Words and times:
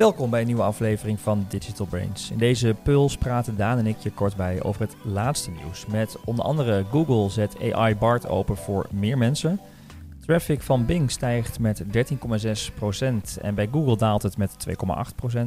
Welkom 0.00 0.30
bij 0.30 0.40
een 0.40 0.46
nieuwe 0.46 0.62
aflevering 0.62 1.20
van 1.20 1.46
Digital 1.48 1.86
Brains. 1.86 2.30
In 2.30 2.38
deze 2.38 2.76
puls 2.82 3.16
praten 3.16 3.56
Daan 3.56 3.78
en 3.78 3.86
ik 3.86 3.98
je 3.98 4.10
kort 4.10 4.36
bij 4.36 4.62
over 4.62 4.80
het 4.80 4.96
laatste 5.04 5.50
nieuws. 5.50 5.86
Met 5.86 6.16
onder 6.24 6.44
andere 6.44 6.84
Google 6.84 7.30
zet 7.30 7.72
AI 7.72 7.96
Bart 7.96 8.28
open 8.28 8.56
voor 8.56 8.86
meer 8.90 9.18
mensen. 9.18 9.60
Traffic 10.20 10.62
van 10.62 10.86
Bing 10.86 11.10
stijgt 11.10 11.58
met 11.58 11.84
13,6% 11.84 13.40
en 13.40 13.54
bij 13.54 13.68
Google 13.72 13.96
daalt 13.96 14.22
het 14.22 14.36
met 14.36 14.66
2,8%. 14.68 15.40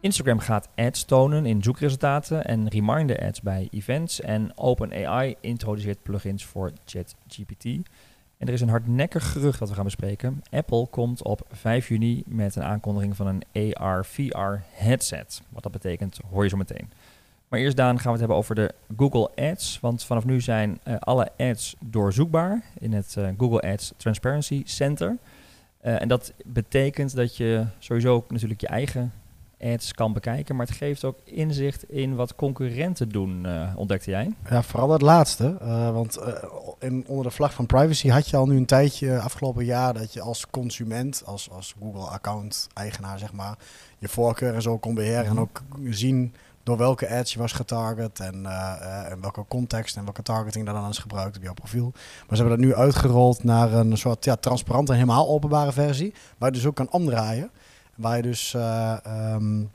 Instagram 0.00 0.38
gaat 0.38 0.68
ads 0.74 1.04
tonen 1.04 1.46
in 1.46 1.62
zoekresultaten 1.62 2.44
en 2.44 2.68
reminder 2.68 3.26
ads 3.26 3.40
bij 3.40 3.68
events. 3.70 4.20
En 4.20 4.52
OpenAI 4.54 5.34
introduceert 5.40 6.02
plugins 6.02 6.44
voor 6.44 6.72
ChatGPT. 6.84 7.64
En 8.38 8.46
er 8.46 8.52
is 8.52 8.60
een 8.60 8.68
hardnekkig 8.68 9.32
gerucht 9.32 9.58
dat 9.58 9.68
we 9.68 9.74
gaan 9.74 9.84
bespreken. 9.84 10.42
Apple 10.50 10.86
komt 10.86 11.22
op 11.22 11.46
5 11.50 11.88
juni 11.88 12.22
met 12.26 12.56
een 12.56 12.62
aankondiging 12.62 13.16
van 13.16 13.26
een 13.26 13.74
AR-VR 13.76 14.62
headset. 14.70 15.42
Wat 15.48 15.62
dat 15.62 15.72
betekent, 15.72 16.18
hoor 16.30 16.42
je 16.42 16.48
zo 16.48 16.56
meteen. 16.56 16.90
Maar 17.48 17.60
eerst 17.60 17.76
Daan 17.76 17.98
gaan 17.98 18.04
we 18.04 18.10
het 18.10 18.18
hebben 18.18 18.36
over 18.36 18.54
de 18.54 18.74
Google 18.96 19.30
Ads. 19.50 19.80
Want 19.80 20.04
vanaf 20.04 20.24
nu 20.24 20.40
zijn 20.40 20.80
uh, 20.88 20.96
alle 20.98 21.30
ads 21.36 21.76
doorzoekbaar 21.80 22.62
in 22.78 22.92
het 22.92 23.14
uh, 23.18 23.28
Google 23.38 23.72
Ads 23.72 23.92
Transparency 23.96 24.62
Center. 24.64 25.16
Uh, 25.84 26.00
en 26.00 26.08
dat 26.08 26.32
betekent 26.44 27.16
dat 27.16 27.36
je 27.36 27.64
sowieso 27.78 28.24
natuurlijk 28.28 28.60
je 28.60 28.66
eigen 28.66 29.12
ads 29.60 29.92
kan 29.92 30.12
bekijken. 30.12 30.56
Maar 30.56 30.66
het 30.66 30.76
geeft 30.76 31.04
ook 31.04 31.18
inzicht 31.24 31.90
in 31.90 32.14
wat 32.14 32.34
concurrenten 32.34 33.08
doen, 33.08 33.46
uh, 33.46 33.72
ontdekte 33.76 34.10
jij? 34.10 34.34
Ja, 34.50 34.62
vooral 34.62 34.90
het 34.90 35.02
laatste. 35.02 35.56
Uh, 35.62 35.90
want 35.90 36.18
uh, 36.18 36.26
in, 36.78 37.04
onder 37.06 37.24
de 37.24 37.30
vlag 37.30 37.54
van 37.54 37.66
privacy 37.66 38.08
had 38.08 38.28
je 38.28 38.36
al 38.36 38.46
nu 38.46 38.56
een 38.56 38.66
tijdje 38.66 39.20
afgelopen 39.20 39.64
jaar 39.64 39.94
dat 39.94 40.12
je 40.12 40.20
als 40.20 40.46
consument, 40.50 41.22
als, 41.24 41.50
als 41.50 41.74
Google-account-eigenaar, 41.80 43.18
zeg 43.18 43.32
maar, 43.32 43.56
je 43.98 44.08
voorkeur 44.08 44.54
en 44.54 44.62
zo 44.62 44.78
kon 44.78 44.94
beheren 44.94 45.22
mm 45.22 45.28
-hmm. 45.28 45.36
en 45.36 45.42
ook 45.42 45.62
zien 45.94 46.34
door 46.62 46.76
welke 46.76 47.08
ads 47.08 47.32
je 47.32 47.38
was 47.38 47.52
getarget 47.52 48.20
en, 48.20 48.46
en 49.10 49.20
welke 49.20 49.44
context 49.48 49.96
en 49.96 50.04
welke 50.04 50.22
targeting 50.22 50.64
daar 50.64 50.74
dan 50.74 50.88
is 50.88 50.98
gebruikt 50.98 51.36
op 51.36 51.42
jouw 51.42 51.54
profiel. 51.54 51.92
Maar 51.92 52.36
ze 52.36 52.42
hebben 52.42 52.58
dat 52.58 52.66
nu 52.66 52.74
uitgerold 52.74 53.44
naar 53.44 53.72
een 53.72 53.98
soort 53.98 54.24
ja, 54.24 54.36
transparante, 54.36 54.92
helemaal 54.92 55.28
openbare 55.28 55.72
versie, 55.72 56.14
waar 56.38 56.48
je 56.48 56.56
dus 56.56 56.66
ook 56.66 56.74
kan 56.74 56.90
omdraaien. 56.90 57.50
Waar 57.98 58.16
je 58.16 58.22
dus 58.22 58.54
uh, 58.56 58.96
um, 59.34 59.70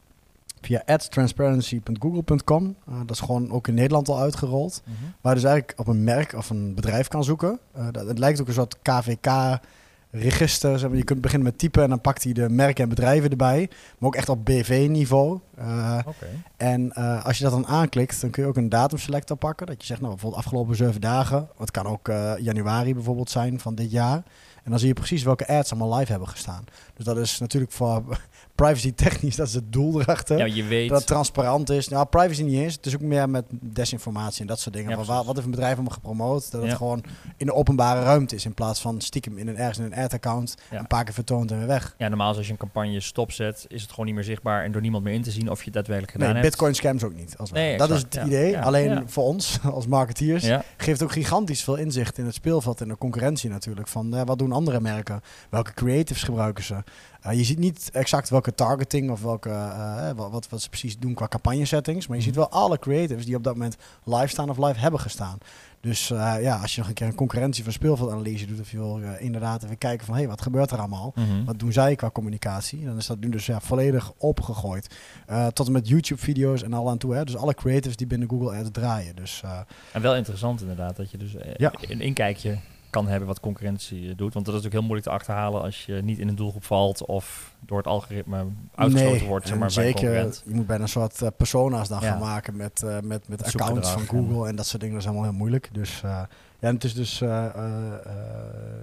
via 0.62 0.84
adstransparency.google.com, 0.86 2.76
uh, 2.90 2.96
dat 3.00 3.10
is 3.10 3.20
gewoon 3.20 3.52
ook 3.52 3.68
in 3.68 3.74
Nederland 3.74 4.10
al 4.10 4.20
uitgerold, 4.20 4.82
mm 4.86 4.94
-hmm. 4.94 5.14
waar 5.22 5.36
je 5.36 5.40
dus 5.42 5.50
eigenlijk 5.50 5.80
op 5.80 5.88
een 5.88 6.04
merk 6.04 6.34
of 6.34 6.50
een 6.50 6.74
bedrijf 6.74 7.08
kan 7.08 7.24
zoeken. 7.24 7.60
Uh, 7.78 7.88
dat, 7.92 8.08
het 8.08 8.20
lijkt 8.20 8.42
ook 8.42 8.48
een 8.48 8.54
soort 8.54 8.78
KVK 8.82 9.60
register. 10.12 10.80
Zeg 10.80 10.90
maar. 10.90 10.98
Je 10.98 11.04
kunt 11.04 11.22
beginnen 11.22 11.48
met 11.48 11.58
typen 11.58 11.84
en 11.84 11.90
dan 11.90 12.02
pakt 12.02 12.24
hij 12.24 12.34
de 12.34 12.50
merken 12.50 12.84
en 12.84 12.90
bedrijven 12.90 13.30
erbij. 13.30 13.70
Maar 13.98 14.08
ook 14.08 14.16
echt 14.16 14.30
op 14.30 14.46
BV-niveau. 14.46 15.40
Uh, 15.60 16.00
okay. 16.06 16.42
En 16.58 16.94
als 17.24 17.38
je 17.38 17.44
dat 17.44 17.54
dan 17.54 17.68
aanklikt, 17.68 18.22
dan 18.22 18.30
kun 18.30 18.44
je 18.44 18.50
ook 18.50 18.58
een 18.58 18.70
datumselector 18.70 19.38
pakken. 19.38 19.68
Dat 19.68 19.80
je 19.80 19.86
zegt, 19.86 20.00
nou 20.00 20.12
bijvoorbeeld 20.12 20.44
afgelopen 20.44 20.76
zeven 20.76 21.02
dagen. 21.02 21.48
Het 21.58 21.72
kan 21.72 21.86
ook 21.86 22.08
januari 22.38 22.94
bijvoorbeeld 22.94 23.30
zijn 23.30 23.60
van 23.60 23.76
dit 23.76 23.92
jaar. 23.92 24.24
En 24.64 24.70
dan 24.72 24.80
zie 24.80 24.88
je 24.88 24.94
precies 24.94 25.24
welke 25.24 25.48
ads 25.48 25.72
allemaal 25.72 25.98
live 25.98 26.12
hebben 26.12 26.30
gestaan. 26.30 26.66
Dus 26.94 27.06
dat 27.06 27.18
is 27.18 27.40
natuurlijk 27.40 27.72
voor 27.72 28.04
privacy 28.64 28.94
technisch, 28.94 29.36
dat 29.36 29.48
is 29.48 29.54
het 29.54 29.74
doel 29.74 30.02
erachter. 30.02 30.38
Ja, 30.38 30.46
je 30.46 30.64
weet. 30.64 30.90
Dat 30.90 30.98
het 30.98 31.08
transparant 31.08 31.70
is. 31.70 31.88
Nou, 31.88 32.06
privacy 32.06 32.44
niet 32.44 32.60
eens. 32.60 32.76
Het 32.76 32.86
is 32.86 32.96
ook 32.96 33.02
meer 33.02 33.30
met 33.30 33.46
desinformatie 33.50 34.42
en 34.42 34.48
dat 34.48 34.60
soort 34.60 34.76
dingen. 34.76 34.98
Ja, 34.98 35.04
van, 35.04 35.26
wat 35.26 35.36
heeft 35.36 35.46
een 35.46 35.52
bedrijf 35.52 35.74
allemaal 35.74 35.94
gepromoot? 35.94 36.52
Dat 36.52 36.62
het 36.62 36.70
ja. 36.70 36.78
gewoon 36.78 37.04
in 37.38 37.46
de 37.46 37.54
openbare 37.54 38.04
ruimte 38.04 38.36
is. 38.36 38.46
In 38.46 38.54
plaats 38.54 38.82
van 38.82 39.02
stiekem 39.02 39.38
in 39.38 39.48
een, 39.48 39.58
ergens 39.58 39.78
in 39.78 39.84
een 39.84 39.96
ad-account 39.96 40.56
een 40.72 40.88
paar 40.88 41.04
keer 41.04 41.14
vertoond 41.14 41.52
en 41.52 41.58
weer 41.58 41.68
weg. 41.68 41.96
Ja, 41.98 42.08
normaal 42.08 42.36
als 42.36 42.46
je 42.46 42.52
een 42.52 42.58
campagne 42.58 43.00
stopzet, 43.00 43.66
is 43.68 43.82
het 43.82 43.90
gewoon 43.90 44.06
niet 44.06 44.16
meer 44.16 44.24
zichtbaar 44.24 44.64
en 44.64 44.72
door 44.72 44.82
niemand 44.82 45.04
meer 45.04 45.14
in 45.14 45.22
te 45.22 45.32
zien 45.32 45.50
of 45.52 45.60
je 45.60 45.66
het 45.66 45.74
daadwerkelijk 45.74 46.12
gedaan 46.12 46.34
nee, 46.34 46.42
hebt. 46.42 46.50
Bitcoin 46.50 46.76
scams 46.76 47.04
ook 47.04 47.16
niet. 47.16 47.38
Als 47.38 47.52
nee, 47.52 47.78
dat 47.78 47.90
exact, 47.90 48.16
is 48.16 48.22
het 48.22 48.30
idee. 48.30 48.60
Alleen 48.60 49.10
voor 49.10 49.24
ons 49.24 49.60
als 49.74 49.88
marketeers 49.88 50.50
geeft 50.78 51.04
ook 51.04 51.12
gigantisch 51.12 51.64
veel 51.64 51.76
inzicht 51.76 52.18
in 52.18 52.26
het 52.26 52.34
speelveld 52.34 52.82
en 52.82 52.88
de 52.88 52.98
concurrentie 52.98 53.50
natuurlijk. 53.50 53.88
Van 53.88 54.26
wat 54.26 54.40
doen 54.40 54.52
andere 54.52 54.82
merken? 54.82 55.22
Welke 55.50 55.74
creatives 55.74 56.24
gebruiken 56.24 56.64
ze? 56.64 56.84
Uh, 57.28 57.34
je 57.34 57.44
ziet 57.44 57.60
niet 57.60 57.90
exact 57.94 58.30
welke 58.30 58.56
targeting 58.56 59.12
of 59.12 59.22
welke, 59.22 59.50
uh, 59.50 60.12
wat, 60.16 60.50
wat 60.50 60.62
ze 60.62 60.70
precies 60.70 61.00
doen 61.00 61.14
qua 61.14 61.28
campagne 61.28 61.66
settings. 61.66 62.08
Maar 62.08 62.18
je 62.18 62.24
ziet 62.24 62.36
wel 62.36 62.50
alle 62.50 62.80
creatives 62.80 63.26
die 63.26 63.36
op 63.36 63.44
dat 63.44 63.54
moment 63.54 63.78
live 64.04 64.28
staan 64.28 64.50
of 64.50 64.58
live 64.58 64.80
hebben 64.80 65.00
gestaan. 65.00 65.38
Dus 65.80 66.10
uh, 66.10 66.36
ja, 66.42 66.58
als 66.58 66.76
je 66.76 66.80
nog 66.80 66.90
een 66.90 66.96
keer 66.96 67.08
een 67.08 67.16
concurrentie 67.16 67.64
van 67.64 67.74
speelveldanalyse 67.74 68.46
doet, 68.46 68.60
of 68.60 68.72
je 68.72 68.78
wil 68.78 69.00
uh, 69.00 69.22
inderdaad 69.22 69.64
even 69.64 69.78
kijken 69.78 70.06
van 70.06 70.14
hé, 70.14 70.20
hey, 70.20 70.30
wat 70.30 70.42
gebeurt 70.42 70.72
er 70.72 70.78
allemaal? 70.78 71.12
Mm 71.16 71.24
-hmm. 71.26 71.46
Wat 71.46 71.60
doen 71.60 71.72
zij 71.72 71.96
qua 71.96 72.10
communicatie? 72.10 72.86
Dan 72.86 72.98
is 72.98 73.06
dat 73.06 73.20
nu 73.20 73.30
dus 73.30 73.46
ja, 73.46 73.60
volledig 73.60 74.12
opgegooid. 74.18 74.96
Uh, 75.30 75.48
tot 75.48 75.68
en 75.68 75.74
met 75.74 75.88
YouTube-video's 75.88 76.64
en 76.64 76.74
al 76.74 76.90
aan 76.90 76.98
toe. 76.98 77.16
Hè? 77.16 77.24
Dus 77.24 77.36
alle 77.36 77.54
creatives 77.54 77.98
die 77.98 78.08
binnen 78.08 78.30
Google 78.30 78.58
Ads 78.58 78.70
draaien. 78.72 79.16
Dus, 79.16 79.44
en 79.92 80.02
wel 80.02 80.16
interessant 80.16 80.62
inderdaad, 80.62 80.96
dat 80.96 81.12
je 81.12 81.18
dus 81.18 81.36
ja. 81.58 81.74
een 81.82 82.02
inkijkje 82.02 82.58
kan 82.94 83.08
hebben 83.08 83.28
wat 83.28 83.40
concurrentie 83.40 84.16
doet. 84.16 84.34
Want 84.34 84.46
dat 84.46 84.56
is 84.56 84.62
natuurlijk 84.62 84.74
heel 84.74 84.82
moeilijk 84.82 85.08
te 85.08 85.14
achterhalen 85.14 85.62
als 85.62 85.86
je 85.86 85.94
niet 85.94 86.20
in 86.20 86.28
een 86.28 86.36
doelgroep 86.36 86.64
valt 86.64 87.06
of 87.06 87.56
door 87.60 87.78
het 87.78 87.88
algoritme 87.88 88.46
uitgesloten 88.76 89.18
nee, 89.18 89.28
wordt. 89.28 89.48
Zeg 89.48 89.58
maar, 89.58 89.72
zeker, 89.72 90.14
je 90.46 90.54
moet 90.54 90.68
bijna 90.68 90.84
een 90.84 90.90
soort 90.90 91.22
uh, 91.22 91.30
persona's 91.38 91.88
dan 91.88 92.00
ja. 92.02 92.08
gaan 92.08 92.20
maken 92.20 92.56
met, 92.56 92.82
uh, 92.86 93.00
met, 93.00 93.28
met 93.28 93.44
accounts 93.44 93.90
van 93.90 94.02
Google 94.02 94.48
en 94.48 94.56
dat 94.56 94.66
soort 94.66 94.82
dingen. 94.82 94.96
Dat 94.96 95.04
is 95.04 95.10
allemaal 95.10 95.30
heel 95.30 95.40
moeilijk. 95.40 95.70
Dus 95.72 96.02
uh, 96.06 96.22
ja, 96.60 96.74
het 96.74 96.84
is 96.84 96.94
dus, 96.94 97.20
ja, 97.20 97.54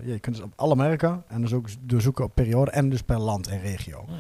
je 0.05 0.19
kunt 0.21 0.37
dus 0.37 0.45
op 0.45 0.53
alle 0.57 0.77
merken 0.77 1.23
en 1.29 1.41
dus 1.41 1.53
ook 1.53 1.69
doorzoeken 1.81 2.25
op 2.25 2.35
periode 2.35 2.71
en 2.71 2.89
dus 2.89 3.03
per 3.03 3.19
land 3.19 3.49
en 3.49 3.61
regio. 3.61 4.05
Hmm. 4.07 4.17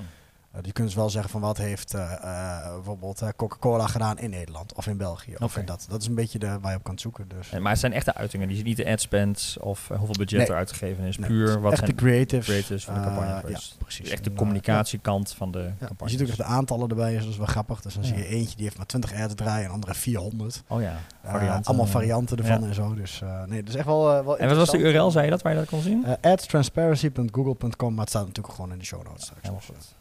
Uh, 0.56 0.60
je 0.62 0.72
kunt 0.72 0.86
dus 0.86 0.96
wel 0.96 1.10
zeggen 1.10 1.30
van 1.30 1.40
wat 1.40 1.56
heeft 1.56 1.94
uh, 1.94 2.00
uh, 2.00 2.74
bijvoorbeeld 2.74 3.22
Coca-Cola 3.36 3.86
gedaan 3.86 4.18
in 4.18 4.30
Nederland 4.30 4.74
of 4.74 4.86
in 4.86 4.96
België. 4.96 5.32
Okay. 5.34 5.46
Of 5.46 5.56
in 5.56 5.64
dat. 5.64 5.86
dat 5.88 6.00
is 6.00 6.06
een 6.06 6.14
beetje 6.14 6.38
de, 6.38 6.58
waar 6.60 6.70
je 6.70 6.76
op 6.76 6.84
kan 6.84 6.98
zoeken. 6.98 7.28
Dus. 7.28 7.50
En, 7.50 7.62
maar 7.62 7.70
het 7.70 7.80
zijn 7.80 7.92
echte 7.92 8.14
uitingen. 8.14 8.48
Die 8.48 8.56
ziet 8.56 8.66
niet 8.66 8.76
de 8.76 8.90
ad 8.90 9.00
spends 9.00 9.58
of 9.58 9.88
hoeveel 9.88 10.14
budget 10.18 10.38
nee. 10.38 10.48
er 10.48 10.54
uitgegeven 10.54 11.04
is. 11.04 11.18
Nee, 11.18 11.28
Puur 11.28 11.60
wat 11.60 11.72
echt 11.72 11.80
zijn 11.80 11.96
de 11.96 12.02
creatives, 12.02 12.46
creatives 12.46 12.84
van 12.84 12.94
de 12.94 13.00
campagne. 13.00 13.28
ja, 13.28 13.40
precies. 13.78 14.02
Dus 14.02 14.10
echt 14.10 14.24
de 14.24 14.32
communicatiekant 14.32 15.32
van 15.32 15.50
de 15.50 15.58
ja, 15.58 15.86
campagne. 15.86 16.12
Je 16.12 16.18
ziet 16.18 16.22
ook 16.22 16.28
echt 16.28 16.36
de 16.36 16.44
aantallen 16.44 16.88
erbij. 16.88 17.12
Dus 17.12 17.22
dat 17.22 17.30
is 17.30 17.36
wel 17.36 17.46
grappig. 17.46 17.80
Dus 17.80 17.94
dan 17.94 18.04
zie 18.04 18.16
je 18.16 18.26
eentje 18.26 18.56
die 18.56 18.64
heeft 18.64 18.76
maar 18.76 18.86
20 18.86 19.14
ads 19.14 19.34
draaien 19.34 19.64
en 19.64 19.70
andere 19.70 19.94
400. 19.94 20.62
Oh 20.66 20.80
ja, 20.80 20.96
varianten. 21.24 21.64
allemaal 21.64 21.86
varianten 21.86 22.36
ervan 22.36 22.64
en 22.64 22.74
zo. 22.74 22.94
Dus 22.94 23.22
nee, 23.46 23.62
is 23.62 23.74
echt 23.74 23.86
wel, 23.86 24.24
wel 24.24 24.38
En 24.38 24.48
wat 24.48 24.56
was 24.56 24.70
de 24.70 24.78
URL, 24.78 25.10
zei 25.10 25.24
je 25.24 25.30
dat, 25.30 25.42
waar 25.42 25.52
je 25.52 25.58
dat 25.58 25.68
kon 25.68 25.80
zien? 25.80 26.04
adstransparency.google.com, 26.20 27.90
maar 27.90 28.00
het 28.00 28.08
staat 28.08 28.26
natuurlijk 28.26 28.54
gewoon 28.54 28.72
in 28.72 28.78
de 28.78 28.84
show 28.84 29.04
notes 29.04 29.22
straks. 29.22 29.48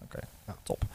Oké, 0.09 0.17
okay. 0.17 0.29
ja. 0.47 0.55
top. 0.63 0.85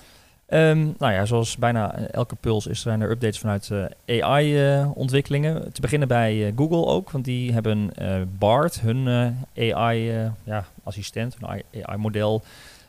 Um, 0.48 0.94
nou 0.98 1.12
ja, 1.12 1.24
zoals 1.24 1.56
bijna 1.56 1.94
elke 1.94 2.34
puls 2.34 2.66
is 2.66 2.84
er 2.84 3.10
updates 3.10 3.38
vanuit 3.38 3.70
uh, 3.72 3.84
AI-ontwikkelingen. 4.22 5.56
Uh, 5.56 5.62
te 5.72 5.80
beginnen 5.80 6.08
bij 6.08 6.36
uh, 6.36 6.52
Google 6.56 6.86
ook, 6.86 7.10
want 7.10 7.24
die 7.24 7.52
hebben 7.52 7.92
BART, 8.38 8.80
hun 8.80 9.08
AI-assistent, 9.56 11.36
hun 11.40 11.62
AI-model, 11.72 12.42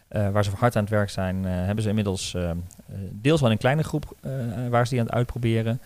waar 0.10 0.44
ze 0.44 0.52
hard 0.58 0.76
aan 0.76 0.82
het 0.82 0.92
werk 0.92 1.10
zijn, 1.10 1.44
hebben 1.44 1.84
ze 1.84 1.90
inmiddels 1.90 2.36
deels 3.12 3.40
wel 3.40 3.50
in 3.50 3.56
een 3.56 3.62
kleine 3.62 3.84
groep 3.84 4.16
waar 4.70 4.84
ze 4.84 4.90
die 4.92 5.00
aan 5.00 5.06
het 5.06 5.16
uitproberen. 5.16 5.82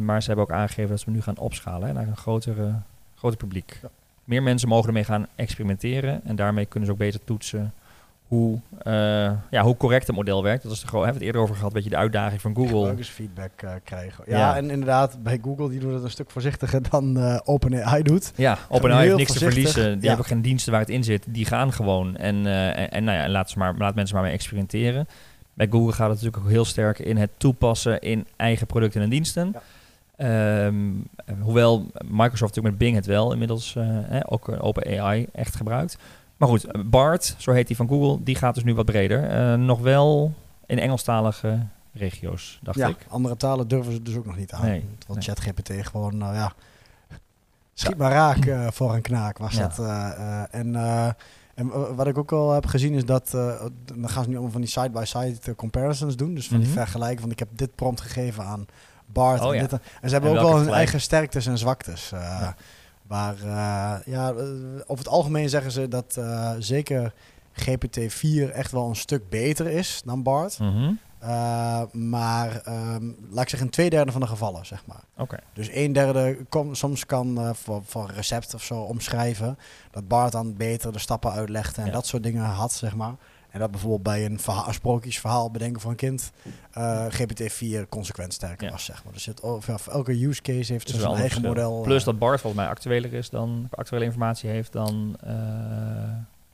maar 0.00 0.20
ze 0.22 0.26
hebben 0.26 0.44
ook 0.44 0.52
aangegeven 0.52 0.90
dat 0.90 1.00
ze 1.00 1.10
nu 1.10 1.22
gaan 1.22 1.38
opschalen 1.38 1.88
hè, 1.88 1.94
naar 1.94 2.06
een 2.06 2.16
grotere, 2.16 2.72
groter 3.14 3.38
publiek. 3.38 3.78
Ja. 3.82 3.88
Meer 4.24 4.42
mensen 4.42 4.68
mogen 4.68 4.86
ermee 4.86 5.04
gaan 5.04 5.26
experimenteren 5.34 6.20
en 6.24 6.36
daarmee 6.36 6.66
kunnen 6.66 6.86
ze 6.86 6.92
ook 6.92 7.00
beter 7.00 7.20
toetsen 7.24 7.72
hoe, 8.28 8.60
uh, 8.86 8.92
ja, 9.50 9.62
hoe 9.62 9.76
correct 9.76 10.06
het 10.06 10.16
model 10.16 10.42
werkt. 10.42 10.62
Dat 10.62 10.72
is 10.72 10.80
de, 10.80 10.86
hebben 10.86 11.06
we 11.06 11.12
het 11.12 11.22
eerder 11.22 11.40
over 11.40 11.54
gehad, 11.54 11.72
weet 11.72 11.84
je, 11.84 11.90
de 11.90 11.96
uitdaging 11.96 12.40
van 12.40 12.54
Google. 12.54 12.76
Gebruikersfeedback 12.76 13.62
uh, 13.64 13.70
krijgen. 13.84 14.24
Ja, 14.26 14.38
ja, 14.38 14.56
en 14.56 14.70
inderdaad, 14.70 15.22
bij 15.22 15.38
Google, 15.42 15.68
die 15.68 15.80
doen 15.80 15.94
het 15.94 16.02
een 16.02 16.10
stuk 16.10 16.30
voorzichtiger 16.30 16.90
dan 16.90 17.18
uh, 17.18 17.38
OpenAI 17.44 18.02
doet. 18.02 18.32
Ja, 18.36 18.58
OpenAI 18.68 19.04
heeft 19.04 19.16
niks 19.16 19.30
voorzichtig. 19.30 19.62
te 19.62 19.70
verliezen. 19.70 19.92
Die 19.92 20.02
ja. 20.02 20.08
hebben 20.08 20.26
geen 20.26 20.42
diensten 20.42 20.72
waar 20.72 20.80
het 20.80 20.90
in 20.90 21.04
zit. 21.04 21.24
Die 21.28 21.44
gaan 21.44 21.72
gewoon. 21.72 22.16
En, 22.16 22.46
en, 22.46 22.90
en, 22.90 23.04
nou 23.04 23.18
ja, 23.18 23.28
laat, 23.28 23.50
ze 23.50 23.58
maar, 23.58 23.74
laat 23.78 23.94
mensen 23.94 24.14
maar 24.14 24.24
mee 24.24 24.34
experimenteren. 24.34 25.08
Bij 25.54 25.66
Google 25.70 25.92
gaat 25.92 26.08
het 26.08 26.16
natuurlijk 26.16 26.44
ook 26.44 26.50
heel 26.50 26.64
sterk 26.64 26.98
in 26.98 27.16
het 27.16 27.30
toepassen 27.36 28.00
in 28.00 28.26
eigen 28.36 28.66
producten 28.66 29.02
en 29.02 29.08
diensten. 29.10 29.52
Ja. 29.52 30.66
Um, 30.66 31.08
hoewel 31.40 31.86
Microsoft 32.04 32.54
natuurlijk 32.54 32.66
met 32.66 32.78
Bing 32.78 32.94
het 32.94 33.06
wel 33.06 33.32
inmiddels 33.32 33.76
eh, 33.76 34.20
ook 34.26 34.62
OpenAI 34.62 35.26
echt 35.32 35.56
gebruikt. 35.56 35.98
Maar 36.36 36.48
goed, 36.48 36.90
Bart, 36.90 37.34
zo 37.38 37.52
heet 37.52 37.66
die 37.66 37.76
van 37.76 37.88
Google, 37.88 38.22
die 38.22 38.34
gaat 38.34 38.54
dus 38.54 38.64
nu 38.64 38.74
wat 38.74 38.84
breder. 38.84 39.52
Uh, 39.52 39.54
nog 39.58 39.80
wel 39.80 40.32
in 40.66 40.78
Engelstalige 40.78 41.66
regio's, 41.92 42.58
dacht 42.62 42.78
ja, 42.78 42.88
ik. 42.88 43.06
andere 43.08 43.36
talen 43.36 43.68
durven 43.68 43.92
ze 43.92 44.02
dus 44.02 44.16
ook 44.16 44.26
nog 44.26 44.36
niet 44.36 44.52
aan. 44.52 44.64
Nee, 44.64 44.84
want 45.06 45.18
nee. 45.18 45.28
ChatGPT 45.28 45.86
gewoon, 45.86 46.16
nou 46.16 46.34
ja, 46.34 46.52
schiet 47.74 47.96
maar 47.96 48.10
raak 48.10 48.44
uh, 48.44 48.66
voor 48.70 48.94
een 48.94 49.02
knaak 49.02 49.38
was 49.38 49.54
ja. 49.54 49.68
dat. 49.68 49.78
Uh, 49.78 50.54
en, 50.54 50.76
en 51.54 51.94
wat 51.96 52.06
ik 52.06 52.18
ook 52.18 52.32
al 52.32 52.52
heb 52.52 52.66
gezien 52.66 52.92
is 52.92 53.04
dat, 53.04 53.30
dan 53.84 54.08
gaan 54.08 54.22
ze 54.22 54.28
nu 54.28 54.34
allemaal 54.34 54.52
van 54.52 54.60
die 54.60 54.70
side-by-side 54.70 55.34
-side 55.34 55.54
comparisons 55.54 56.16
doen. 56.16 56.34
Dus 56.34 56.46
van 56.48 56.56
mm 56.56 56.62
-hmm. 56.62 56.72
die 56.72 56.82
vergelijken 56.82 57.20
van 57.20 57.30
ik 57.30 57.38
heb 57.38 57.48
dit 57.52 57.74
prompt 57.74 58.00
gegeven 58.00 58.44
aan 58.44 58.66
Bart 59.06 59.40
oh, 59.40 59.54
en 59.54 59.60
dit. 59.60 59.72
En 59.72 59.80
ze 60.02 60.08
hebben 60.08 60.30
en 60.30 60.36
ook 60.36 60.42
wel 60.42 60.58
hun 60.58 60.68
eigen 60.68 61.00
sterktes 61.00 61.46
en 61.46 61.58
zwaktes. 61.58 62.10
Uh, 62.14 62.20
ja, 62.20 62.56
over 64.86 65.04
het 65.04 65.08
algemeen 65.08 65.48
zeggen 65.48 65.70
ze 65.70 65.88
dat 65.88 66.16
uh, 66.18 66.52
zeker 66.58 67.12
GPT-4 67.60 68.52
echt 68.52 68.72
wel 68.72 68.88
een 68.88 68.96
stuk 68.96 69.28
beter 69.28 69.66
is 69.66 70.02
dan 70.04 70.22
BART. 70.22 70.58
Mhm. 70.58 70.92
Uh, 71.22 71.82
maar 71.92 72.60
ehm, 72.60 73.04
laat 73.30 73.42
ik 73.42 73.48
zeggen, 73.48 73.60
in 73.60 73.70
twee 73.70 73.90
derde 73.90 74.12
van 74.12 74.20
de 74.20 74.26
gevallen, 74.26 74.66
zeg 74.66 74.86
maar. 74.86 75.02
Oké. 75.16 75.36
Dus 75.52 75.68
een 75.72 75.92
derde 75.92 76.38
kom, 76.48 76.74
soms 76.74 77.06
kan 77.06 77.38
uh, 77.40 77.50
voor, 77.52 77.82
voor 77.84 78.10
recept 78.14 78.54
of 78.54 78.62
zo 78.62 78.80
omschrijven. 78.80 79.58
Dat 79.90 80.08
Bart 80.08 80.32
dan 80.32 80.56
beter 80.56 80.92
de 80.92 80.98
stappen 80.98 81.32
uitlegde 81.32 81.80
en 81.80 81.86
Ja. 81.86 81.92
dat 81.92 82.06
soort 82.06 82.22
dingen 82.22 82.44
had, 82.44 82.72
zeg 82.72 82.94
maar. 82.94 83.14
En 83.56 83.62
dat 83.62 83.70
bijvoorbeeld 83.70 84.02
bij 84.02 84.24
een, 84.24 84.40
verhaal, 84.40 84.66
een 84.68 84.74
sprookjesverhaal 84.74 85.50
bedenken 85.50 85.80
voor 85.80 85.90
een 85.90 85.96
kind 85.96 86.32
uh, 86.78 87.06
GPT-4 87.06 87.88
consequent 87.88 88.32
sterker 88.32 88.66
Ja. 88.66 88.72
was, 88.72 88.84
zeg 88.84 89.04
maar. 89.04 89.12
Dus 89.12 89.26
het, 89.26 89.40
oh, 89.40 89.62
voor 89.62 89.92
elke 89.92 90.26
use 90.26 90.42
case 90.42 90.72
heeft 90.72 90.86
Dus 90.92 91.00
zijn 91.00 91.14
eigen 91.14 91.42
model. 91.42 91.80
Plus 91.80 91.98
eh, 91.98 92.04
dat 92.04 92.18
Bart 92.18 92.40
volgens 92.40 92.62
mij 92.62 92.70
actueler 92.70 93.12
is 93.12 93.30
dan, 93.30 93.68
actuele 93.70 94.04
informatie 94.04 94.50
heeft 94.50 94.72
dan 94.72 95.16
eh 95.20 95.32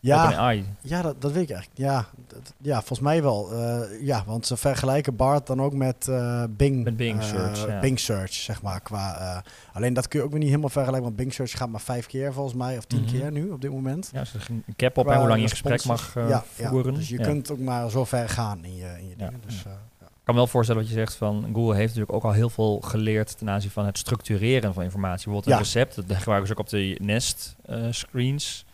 ja. 0.02 0.50
Ja, 0.80 1.02
dat, 1.02 1.20
dat 1.22 1.32
weet 1.32 1.42
ik 1.42 1.50
eigenlijk. 1.50 1.78
Ja, 1.80 2.06
dat- 2.26 2.52
ja 2.58 2.76
volgens 2.78 3.00
mij 3.00 3.22
wel. 3.22 3.52
Eh, 3.52 3.80
ja, 4.06 4.22
want 4.26 4.46
ze 4.46 4.56
vergelijken 4.56 5.16
Bart 5.16 5.46
dan 5.46 5.62
ook 5.62 5.74
met 5.74 6.08
eh, 6.08 6.44
Bing. 6.50 6.84
Met 6.84 6.96
Bing 6.96 7.20
eh, 7.20 7.26
Search, 7.26 7.66
ja. 7.66 7.80
Bing 7.80 7.98
Search, 8.00 8.32
zeg 8.32 8.62
maar. 8.62 8.80
Qua, 8.80 9.42
alleen 9.72 9.94
dat 9.94 10.08
kun 10.08 10.18
je 10.18 10.24
ook 10.24 10.30
weer 10.30 10.40
niet 10.40 10.48
helemaal 10.48 10.70
vergelijken, 10.70 11.04
want 11.04 11.16
Bing 11.16 11.32
Search 11.34 11.50
gaat 11.56 11.68
maar 11.68 11.80
vijf 11.80 12.06
keer 12.06 12.32
volgens 12.32 12.54
mij, 12.54 12.76
of 12.78 12.84
tien 12.84 13.02
Mhm. 13.02 13.10
keer 13.10 13.32
nu 13.32 13.50
op 13.50 13.60
dit 13.60 13.70
moment. 13.70 14.10
Ja, 14.12 14.24
ze 14.24 14.38
een 14.48 14.64
cap 14.76 14.98
op 14.98 15.06
hè, 15.06 15.16
hoe 15.16 15.26
lang 15.26 15.36
je 15.38 15.42
een 15.44 15.50
gesprek 15.50 15.84
mag 15.84 16.14
ja, 16.14 16.44
voeren. 16.46 16.94
dus 16.94 17.08
je 17.08 17.18
kunt 17.20 17.50
ook 17.50 17.58
maar 17.58 17.90
zo 17.90 18.04
ver 18.04 18.28
gaan 18.28 18.64
in 18.64 18.76
je, 18.76 18.94
in 18.98 19.08
je 19.08 19.16
dingen. 19.16 19.40
Dus. 19.46 19.64
Ik 20.00 20.28
kan 20.28 20.34
me 20.34 20.40
wel 20.46 20.50
voorstellen 20.50 20.82
wat 20.82 20.90
je 20.90 20.96
zegt 20.96 21.14
van 21.14 21.42
Google 21.52 21.74
heeft 21.74 21.86
natuurlijk 21.94 22.12
ook 22.12 22.24
al 22.24 22.32
heel 22.32 22.50
veel 22.50 22.80
geleerd 22.80 23.38
ten 23.38 23.50
aanzien 23.50 23.70
van 23.70 23.86
het 23.86 23.98
structureren 23.98 24.74
van 24.74 24.82
informatie. 24.82 25.24
Bijvoorbeeld 25.24 25.54
een 25.54 25.62
recept, 25.62 25.94
dat 26.08 26.16
gebruiken 26.26 26.46
ze 26.46 26.52
ook 26.52 26.58
op 26.60 26.68
de 26.68 26.98
Nest 27.02 27.56
screens. 27.90 28.64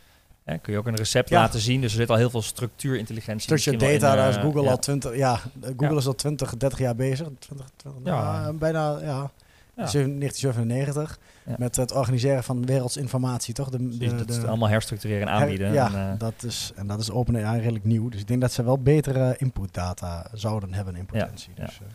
Hè, 0.48 0.58
kun 0.58 0.72
je 0.72 0.78
ook 0.78 0.86
een 0.86 0.94
recept 0.96 1.28
Ja. 1.28 1.40
laten 1.40 1.60
zien. 1.60 1.80
Dus 1.80 1.92
er 1.92 1.98
zit 1.98 2.10
al 2.10 2.16
heel 2.16 2.30
veel 2.30 2.42
structuurintelligentie. 2.42 3.52
Misschien 3.52 3.78
wel 3.78 3.88
data, 3.92 4.10
in, 4.10 4.16
daar 4.16 4.28
is 4.28 4.36
eh, 4.36 4.42
Google 4.42 4.62
ja. 4.62 4.70
al 4.70 4.78
20, 4.78 5.16
ja, 5.16 5.40
Google 5.62 5.90
Ja. 5.90 5.96
is 5.96 6.06
al 6.06 6.14
20, 6.14 6.56
30 6.56 6.78
jaar 6.78 6.94
bezig. 6.94 7.28
20, 7.38 7.66
20, 7.76 8.02
Ja. 8.04 8.40
nou, 8.42 8.54
bijna, 8.56 8.98
ja. 9.00 9.30
Ja. 9.74 9.84
1997. 9.84 11.18
Ja. 11.46 11.54
Met 11.58 11.76
het 11.76 11.92
organiseren 11.92 12.44
van 12.44 12.66
wereldsinformatie, 12.66 13.54
toch? 13.54 13.68
De, 13.70 13.88
de, 13.98 14.14
dat 14.16 14.28
de- 14.28 14.32
is 14.34 14.44
allemaal 14.44 14.68
herstructureren 14.68 15.26
en 15.28 15.32
Her- 15.32 15.42
aanbieden. 15.42 15.72
ja, 15.72 15.86
En, 15.86 15.94
eh, 16.12 16.18
dat 16.18 16.42
is, 16.42 16.72
en 16.76 16.86
dat 16.86 17.00
is 17.00 17.10
OpenAI 17.10 17.58
redelijk 17.60 17.84
nieuw. 17.84 18.08
Dus 18.08 18.20
ik 18.20 18.26
denk 18.28 18.40
dat 18.40 18.52
ze 18.52 18.62
wel 18.64 18.78
betere 18.78 19.34
inputdata 19.38 20.26
zouden 20.32 20.74
hebben 20.74 20.96
in 20.96 21.06
potentie. 21.06 21.52
ja. 21.56 21.64
Dus, 21.64 21.74
eh, 21.80 21.86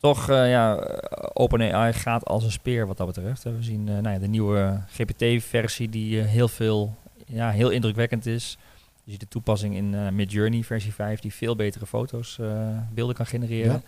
Toch, 0.00 0.28
eh, 0.30 0.50
ja, 0.50 0.76
eh, 0.76 1.28
OpenAI 1.32 1.92
gaat 1.92 2.24
als 2.24 2.44
een 2.44 2.52
speer 2.52 2.86
wat 2.86 2.96
dat 2.96 3.06
betreft. 3.06 3.42
We 3.42 3.56
zien 3.60 3.88
eh, 3.88 3.94
nou 3.94 4.08
ja, 4.14 4.18
de 4.18 4.26
nieuwe 4.28 4.80
GPT-versie 4.90 5.88
die 5.88 6.20
eh, 6.20 6.26
heel 6.26 6.48
veel, 6.48 6.94
ja, 7.28 7.50
heel 7.50 7.70
indrukwekkend 7.70 8.26
is. 8.26 8.58
Je 9.04 9.10
ziet 9.10 9.20
de 9.20 9.28
toepassing 9.28 9.74
in 9.74 9.94
eh, 9.94 10.08
Midjourney 10.08 10.62
versie 10.62 10.92
5 10.94 11.20
die 11.20 11.34
veel 11.34 11.56
betere 11.56 11.86
foto's, 11.86 12.38
eh, 12.40 12.68
beelden 12.94 13.14
kan 13.16 13.26
genereren. 13.26 13.72
Ja. 13.72 13.80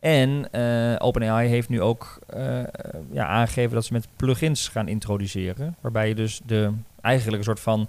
En 0.00 0.52
eh, 0.52 1.06
OpenAI 1.06 1.48
heeft 1.48 1.68
nu 1.68 1.80
ook 1.80 2.18
ja, 3.12 3.26
aangegeven 3.26 3.74
dat 3.74 3.84
ze 3.84 3.92
met 3.92 4.06
plugins 4.16 4.68
gaan 4.68 4.88
introduceren. 4.88 5.76
Waarbij 5.80 6.08
je 6.08 6.14
dus 6.14 6.40
de, 6.46 6.72
eigenlijk 7.00 7.38
een 7.38 7.44
soort 7.44 7.60
van, 7.60 7.88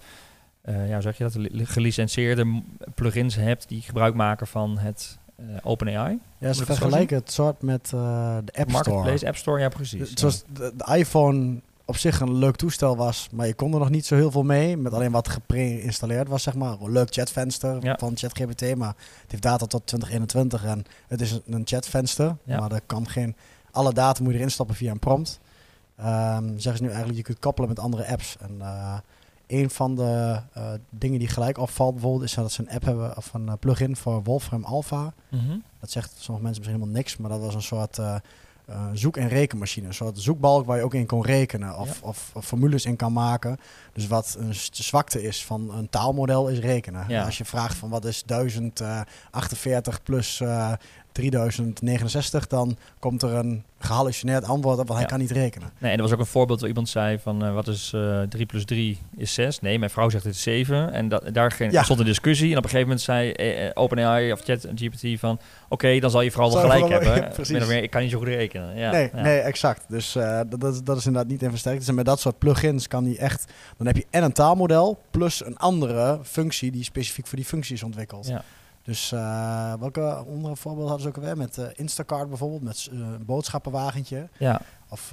eh, 0.61 0.89
ja, 0.89 1.01
zeg 1.01 1.17
je 1.17 1.23
dat, 1.23 1.35
li- 1.35 1.65
gelicenseerde 1.65 2.61
plugins 2.95 3.35
hebt 3.35 3.67
die 3.67 3.81
gebruik 3.81 4.13
maken 4.15 4.47
van 4.47 4.77
het 4.77 5.17
eh, 5.35 5.45
OpenAI. 5.63 6.19
ja, 6.37 6.53
ze 6.53 6.59
het 6.63 6.67
vergelijken 6.77 7.17
het 7.17 7.31
soort 7.31 7.61
met 7.61 7.85
de 7.89 7.97
App 7.97 8.69
Store. 8.69 8.71
Marketplace, 8.71 9.27
App 9.27 9.35
Store, 9.35 9.59
ja 9.59 9.69
precies. 9.69 9.99
Dus 9.99 10.13
Zoals 10.13 10.43
de, 10.53 10.73
de 10.77 10.95
iPhone 10.97 11.59
op 11.91 11.97
zich 11.97 12.19
een 12.19 12.33
leuk 12.35 12.55
toestel 12.55 12.95
was, 12.95 13.27
maar 13.31 13.47
je 13.47 13.53
kon 13.53 13.73
er 13.73 13.79
nog 13.79 13.89
niet 13.89 14.05
zo 14.05 14.15
heel 14.15 14.31
veel 14.31 14.43
mee. 14.43 14.77
Met 14.77 14.93
alleen 14.93 15.11
wat 15.11 15.27
gepre-installeerd 15.29 16.27
was, 16.27 16.43
zeg 16.43 16.55
maar. 16.55 16.81
Een 16.81 16.91
leuk 16.91 17.13
chatvenster 17.13 17.83
Ja. 17.83 17.97
van 17.99 18.17
ChatGPT, 18.17 18.75
maar 18.75 18.95
het 19.21 19.31
heeft 19.31 19.43
data 19.43 19.65
tot 19.65 19.87
2021 19.87 20.63
en 20.63 20.83
het 21.07 21.21
is 21.21 21.39
een, 21.45 21.61
chatvenster. 21.65 22.35
Ja. 22.43 22.59
Maar 22.59 22.71
er 22.71 22.81
kan 22.85 23.07
geen... 23.07 23.35
Alle 23.71 23.93
data 23.93 24.23
moet 24.23 24.31
je 24.31 24.37
erin 24.37 24.51
stappen 24.51 24.75
via 24.75 24.91
een 24.91 24.99
prompt. 24.99 25.39
Ehm, 25.95 26.47
zeggen 26.57 26.77
ze 26.77 26.81
nu 26.81 26.87
eigenlijk, 26.87 27.17
je 27.17 27.23
kunt 27.23 27.39
koppelen 27.39 27.69
met 27.69 27.79
andere 27.79 28.07
apps. 28.07 28.37
En 28.39 28.55
eh, 28.61 28.97
een 29.47 29.69
van 29.69 29.95
de 29.95 30.39
eh, 30.53 30.71
dingen 30.89 31.19
die 31.19 31.27
gelijk 31.27 31.57
opvalt 31.57 31.93
bijvoorbeeld, 31.93 32.23
is 32.23 32.33
dat 32.33 32.51
ze 32.51 32.61
een 32.61 32.69
app 32.69 32.83
hebben, 32.85 33.17
of 33.17 33.33
een 33.33 33.47
eh, 33.47 33.53
plugin 33.59 33.95
voor 33.95 34.23
Wolfram 34.23 34.63
Alpha. 34.63 35.13
Mhm. 35.29 35.57
Dat 35.79 35.91
zegt 35.91 36.09
sommige 36.09 36.45
mensen 36.45 36.61
misschien 36.61 36.79
helemaal 36.79 36.95
niks, 37.01 37.17
maar 37.17 37.29
dat 37.29 37.39
was 37.39 37.55
een 37.55 37.61
soort 37.61 37.99
eh, 38.65 38.85
zoek- 38.93 39.17
en 39.17 39.27
rekenmachine. 39.27 39.87
Een 39.87 39.93
soort 39.93 40.19
zoekbalk 40.19 40.65
waar 40.65 40.77
je 40.77 40.83
ook 40.83 40.93
in 40.93 41.05
kon 41.05 41.25
rekenen 41.25 41.77
of, 41.77 42.01
of, 42.01 42.29
of 42.33 42.45
formules 42.45 42.85
in 42.85 42.95
kan 42.95 43.13
maken. 43.13 43.57
Dus 43.93 44.07
wat 44.07 44.35
een 44.39 44.55
zwakte 44.71 45.23
is 45.23 45.45
van 45.45 45.73
een 45.73 45.89
taalmodel 45.89 46.47
is 46.47 46.59
rekenen. 46.59 47.05
Ja. 47.07 47.25
Als 47.25 47.37
je 47.37 47.45
vraagt 47.45 47.75
van 47.77 47.89
wat 47.89 48.05
is 48.05 48.23
1048 48.25 50.03
plus 50.03 50.41
eh 50.41 50.71
3069, 51.11 52.47
dan 52.47 52.77
komt 52.99 53.21
er 53.21 53.33
een 53.33 53.63
gehallucineerd 53.79 54.43
antwoord 54.43 54.79
op, 54.79 54.87
want 54.87 54.99
hij 54.99 55.01
Ja. 55.01 55.07
kan 55.15 55.19
niet 55.19 55.31
rekenen. 55.31 55.69
Nee, 55.77 55.91
en 55.91 55.97
er 55.97 56.03
was 56.03 56.11
ook 56.13 56.19
een 56.19 56.25
voorbeeld 56.25 56.59
waar 56.59 56.69
iemand 56.69 56.89
zei 56.89 57.19
van 57.19 57.45
eh, 57.45 57.53
wat 57.53 57.67
is 57.67 57.91
eh 57.95 58.21
3 58.21 58.45
plus 58.45 58.65
3 58.65 58.97
is 59.17 59.33
6. 59.33 59.59
Nee, 59.59 59.79
mijn 59.79 59.91
vrouw 59.91 60.09
zegt 60.09 60.23
het 60.23 60.33
is 60.35 60.41
7. 60.41 60.93
En 60.93 61.09
dat, 61.09 61.29
daar 61.33 61.51
ging, 61.51 61.71
Ja. 61.71 61.83
stond 61.83 61.99
een 61.99 62.05
discussie. 62.05 62.51
En 62.51 62.57
op 62.57 62.63
een 62.63 62.69
gegeven 62.69 62.87
moment 62.87 63.05
zei 63.05 63.31
eh, 63.31 63.65
eh, 63.65 63.71
OpenAI 63.73 64.31
of 64.31 64.41
ChatGPT 64.41 65.19
van 65.19 65.39
oké, 65.69 65.99
dan 65.99 66.11
zal 66.11 66.21
je 66.21 66.31
vrouw 66.31 66.51
wel 66.51 66.61
gelijk 66.61 66.87
hebben. 66.89 67.15
Ja, 67.15 67.27
precies. 67.35 67.67
Meer, 67.67 67.83
ik 67.83 67.89
kan 67.89 68.01
niet 68.01 68.11
zo 68.11 68.17
goed 68.17 68.27
rekenen. 68.27 68.77
Ja, 68.77 68.91
nee, 68.91 69.09
nee, 69.13 69.39
exact. 69.39 69.85
Dus 69.89 70.15
eh, 70.15 70.39
dat, 70.49 70.59
dat, 70.61 70.73
is- 70.73 70.83
dat 70.83 70.97
is 70.97 71.05
inderdaad 71.05 71.31
niet 71.31 71.41
in 71.43 71.49
versterkt. 71.49 71.79
Dus 71.79 71.87
en 71.87 71.95
met 71.95 72.05
dat 72.05 72.19
soort 72.19 72.37
plugins 72.37 72.87
kan 72.87 73.03
die 73.03 73.17
echt... 73.17 73.51
Dan 73.77 73.87
heb 73.87 73.95
je 73.95 74.05
en 74.09 74.23
een 74.23 74.31
taalmodel 74.33 75.01
plus 75.11 75.45
een 75.45 75.57
andere 75.57 76.19
functie 76.23 76.71
die 76.71 76.83
specifiek 76.83 77.27
voor 77.27 77.37
die 77.37 77.45
functie 77.45 77.75
is 77.75 77.83
ontwikkeld. 77.83 78.27
Ja. 78.27 78.43
Dus 78.83 79.11
eh, 79.11 79.73
welke 79.79 80.01
andere 80.01 80.55
voorbeeld 80.55 80.87
hadden 80.87 81.01
ze 81.01 81.07
ook 81.07 81.17
alweer? 81.17 81.37
Met 81.37 81.57
eh, 81.57 81.65
Instacart 81.73 82.29
bijvoorbeeld, 82.29 82.61
met 82.61 82.89
eh, 82.91 82.97
een 82.99 83.25
boodschappenwagentje. 83.25 84.29
Ja. 84.37 84.61
Of, 84.89 85.11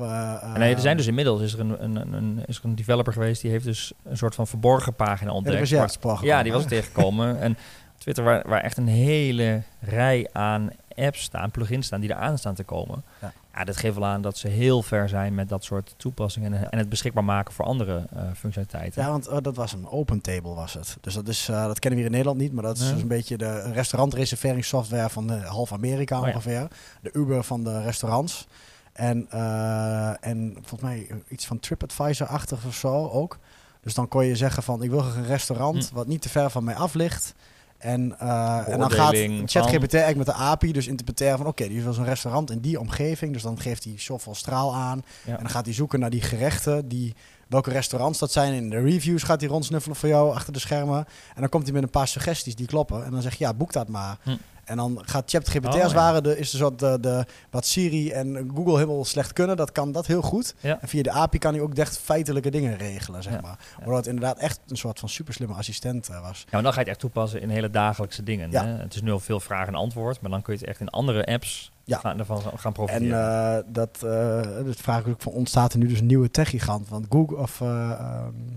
nee, 0.56 0.74
er 0.74 0.80
zijn 0.80 0.96
dus 0.96 1.06
inmiddels 1.06 1.40
is 1.40 1.52
er 1.52 1.60
een, 1.60 1.84
een, 1.84 2.12
een, 2.12 2.42
is 2.46 2.58
er 2.58 2.64
een 2.64 2.74
developer 2.74 3.12
geweest 3.12 3.42
die 3.42 3.50
heeft 3.50 3.64
dus 3.64 3.92
een 4.04 4.16
soort 4.16 4.34
van 4.34 4.46
verborgen 4.46 4.94
pagina 4.94 5.32
ontdekt. 5.32 5.68
ja, 5.68 5.88
sprake 5.88 6.26
Ja, 6.26 6.42
die 6.42 6.52
was 6.52 6.66
tegengekomen. 6.66 7.40
en 7.40 7.56
Twitter 7.98 8.24
waar, 8.24 8.48
waar 8.48 8.60
echt 8.60 8.76
een 8.76 8.86
hele 8.88 9.62
rij 9.80 10.28
aan 10.32 10.70
apps 10.96 11.22
staan, 11.22 11.50
plugins 11.50 11.86
staan, 11.86 12.00
die 12.00 12.10
eraan 12.10 12.38
staan 12.38 12.54
te 12.54 12.64
komen. 12.64 13.02
Ja. 13.20 13.32
Ja. 13.54 13.64
dat 13.64 13.76
geeft 13.76 13.94
wel 13.94 14.06
aan 14.06 14.22
dat 14.22 14.36
ze 14.38 14.48
heel 14.48 14.82
ver 14.82 15.08
zijn 15.08 15.34
met 15.34 15.48
dat 15.48 15.64
soort 15.64 15.94
toepassingen 15.96 16.52
en, 16.54 16.70
en 16.70 16.78
het 16.78 16.88
beschikbaar 16.88 17.24
maken 17.24 17.54
voor 17.54 17.64
andere 17.64 18.04
eh, 18.16 18.22
functionaliteiten. 18.36 19.02
Ja, 19.02 19.10
want 19.10 19.28
oh, 19.28 19.36
dat 19.42 19.56
was 19.56 19.72
een 19.72 19.88
open 19.88 20.20
table 20.20 20.54
was 20.54 20.74
het. 20.74 20.96
Dus 21.00 21.14
dat, 21.14 21.28
is, 21.28 21.48
eh, 21.48 21.64
dat 21.66 21.78
kennen 21.78 22.00
we 22.00 22.04
hier 22.04 22.04
in 22.04 22.10
Nederland 22.10 22.38
niet, 22.38 22.52
maar 22.52 22.62
dat 22.62 22.78
is 22.78 22.88
dus 22.90 23.02
een 23.02 23.08
beetje 23.08 23.36
de 23.38 23.72
restaurantreserveringssoftware 23.72 25.08
van 25.08 25.32
eh, 25.32 25.44
half 25.44 25.72
Amerika 25.72 26.18
Oh 26.20 26.26
ja. 26.26 26.32
ongeveer. 26.32 26.68
De 27.02 27.10
Uber 27.12 27.42
van 27.44 27.64
de 27.64 27.82
restaurants. 27.82 28.46
En, 28.92 29.26
eh, 29.30 30.26
en 30.26 30.52
volgens 30.54 30.80
mij 30.80 31.06
iets 31.28 31.46
van 31.46 31.60
TripAdvisor-achtig 31.60 32.64
of 32.66 32.74
zo 32.74 33.08
ook. 33.08 33.38
Dus 33.80 33.94
dan 33.94 34.08
kon 34.08 34.24
je 34.24 34.36
zeggen 34.36 34.62
van 34.62 34.82
ik 34.82 34.90
wil 34.90 34.98
een 35.04 35.26
restaurant 35.26 35.88
Hm. 35.88 35.94
wat 35.94 36.06
niet 36.06 36.22
te 36.22 36.28
ver 36.28 36.50
van 36.50 36.64
mij 36.64 36.74
af 36.74 36.94
ligt. 36.94 37.34
En, 37.78 38.18
eh, 38.18 38.68
en 38.68 38.78
dan 38.78 38.90
gaat 38.90 39.14
ChatGPT 39.44 39.94
eigenlijk 39.94 40.16
met 40.16 40.26
de 40.26 40.32
API 40.32 40.72
dus 40.72 40.86
interpreteren 40.86 41.38
van 41.38 41.46
oké, 41.46 41.68
die 41.68 41.82
wil 41.82 41.92
zo'n 41.92 42.04
restaurant 42.04 42.50
in 42.50 42.60
die 42.60 42.80
omgeving. 42.80 43.32
Dus 43.32 43.42
dan 43.42 43.60
geeft 43.60 43.84
hij 43.84 43.94
zoveel 43.96 44.34
straal 44.34 44.74
aan. 44.74 45.04
Ja. 45.24 45.32
En 45.32 45.38
dan 45.38 45.50
gaat 45.50 45.64
hij 45.64 45.74
zoeken 45.74 46.00
naar 46.00 46.10
die 46.10 46.22
gerechten, 46.22 46.88
die, 46.88 47.14
welke 47.48 47.70
restaurants 47.70 48.18
dat 48.18 48.32
zijn. 48.32 48.52
In 48.52 48.70
de 48.70 48.80
reviews 48.80 49.22
gaat 49.22 49.40
hij 49.40 49.48
rondsnuffelen 49.48 49.96
voor 49.96 50.08
jou 50.08 50.34
achter 50.34 50.52
de 50.52 50.58
schermen. 50.58 51.06
En 51.34 51.40
dan 51.40 51.48
komt 51.48 51.64
hij 51.64 51.72
met 51.72 51.82
een 51.82 51.90
paar 51.90 52.08
suggesties 52.08 52.54
die 52.54 52.66
kloppen. 52.66 53.04
En 53.04 53.10
dan 53.10 53.22
zeg 53.22 53.34
je, 53.34 53.44
ja, 53.44 53.54
boek 53.54 53.72
dat 53.72 53.88
maar. 53.88 54.18
Hm. 54.22 54.36
En 54.68 54.76
dan 54.76 54.98
gaat 55.04 55.30
ChatGPT 55.30 55.74
Oh, 55.74 55.82
als 55.82 55.92
ware, 55.92 56.20
de, 56.20 56.38
is 56.38 56.50
de 56.50 56.56
soort 56.56 56.78
de, 56.78 56.98
de, 57.00 57.24
wat 57.50 57.66
Siri 57.66 58.10
en 58.10 58.50
Google 58.54 58.74
helemaal 58.76 59.04
slecht 59.04 59.32
kunnen. 59.32 59.56
Dat 59.56 59.72
kan 59.72 59.92
dat 59.92 60.06
heel 60.06 60.22
goed. 60.22 60.54
Ja. 60.60 60.80
En 60.80 60.88
via 60.88 61.02
de 61.02 61.10
API 61.12 61.38
kan 61.38 61.52
hij 61.54 61.62
ook 61.62 61.74
echt 61.74 61.98
feitelijke 61.98 62.50
dingen 62.50 62.76
regelen, 62.76 63.22
zeg 63.22 63.32
Ja. 63.32 63.40
maar. 63.40 63.58
Waardoor 63.76 63.96
het 63.96 64.06
inderdaad 64.06 64.38
echt 64.38 64.60
een 64.68 64.76
soort 64.76 64.98
van 64.98 65.08
superslimme 65.08 65.54
assistent 65.54 66.08
eh, 66.08 66.20
was. 66.20 66.38
Ja, 66.38 66.46
maar 66.50 66.62
dan 66.62 66.72
ga 66.72 66.78
je 66.78 66.84
het 66.84 66.88
echt 66.88 66.98
toepassen 67.00 67.40
in 67.40 67.48
hele 67.48 67.70
dagelijkse 67.70 68.22
dingen. 68.22 68.50
Ja. 68.50 68.64
Hè? 68.64 68.70
Het 68.76 68.94
is 68.94 69.02
nu 69.02 69.10
al 69.12 69.20
veel 69.20 69.40
vraag 69.40 69.66
en 69.66 69.74
antwoord, 69.74 70.20
maar 70.20 70.30
dan 70.30 70.42
kun 70.42 70.52
je 70.52 70.58
het 70.58 70.68
echt 70.68 70.80
in 70.80 70.88
andere 70.88 71.26
apps 71.26 71.72
Ja. 71.84 71.98
gaan, 71.98 72.18
ervan 72.18 72.40
gaan 72.42 72.52
En 72.64 72.72
profiteren. 72.72 73.56
eh, 73.56 73.64
dat, 73.66 73.98
eh 74.02 74.64
dat 74.64 74.76
vraag 74.76 75.00
ik 75.00 75.08
ook 75.08 75.22
van, 75.22 75.32
ontstaat 75.32 75.72
er 75.72 75.78
nu 75.78 75.86
dus 75.86 76.00
een 76.00 76.06
nieuwe 76.06 76.30
tech-gigant? 76.30 76.88
Want 76.88 77.06
Google 77.08 77.36
of 77.36 77.62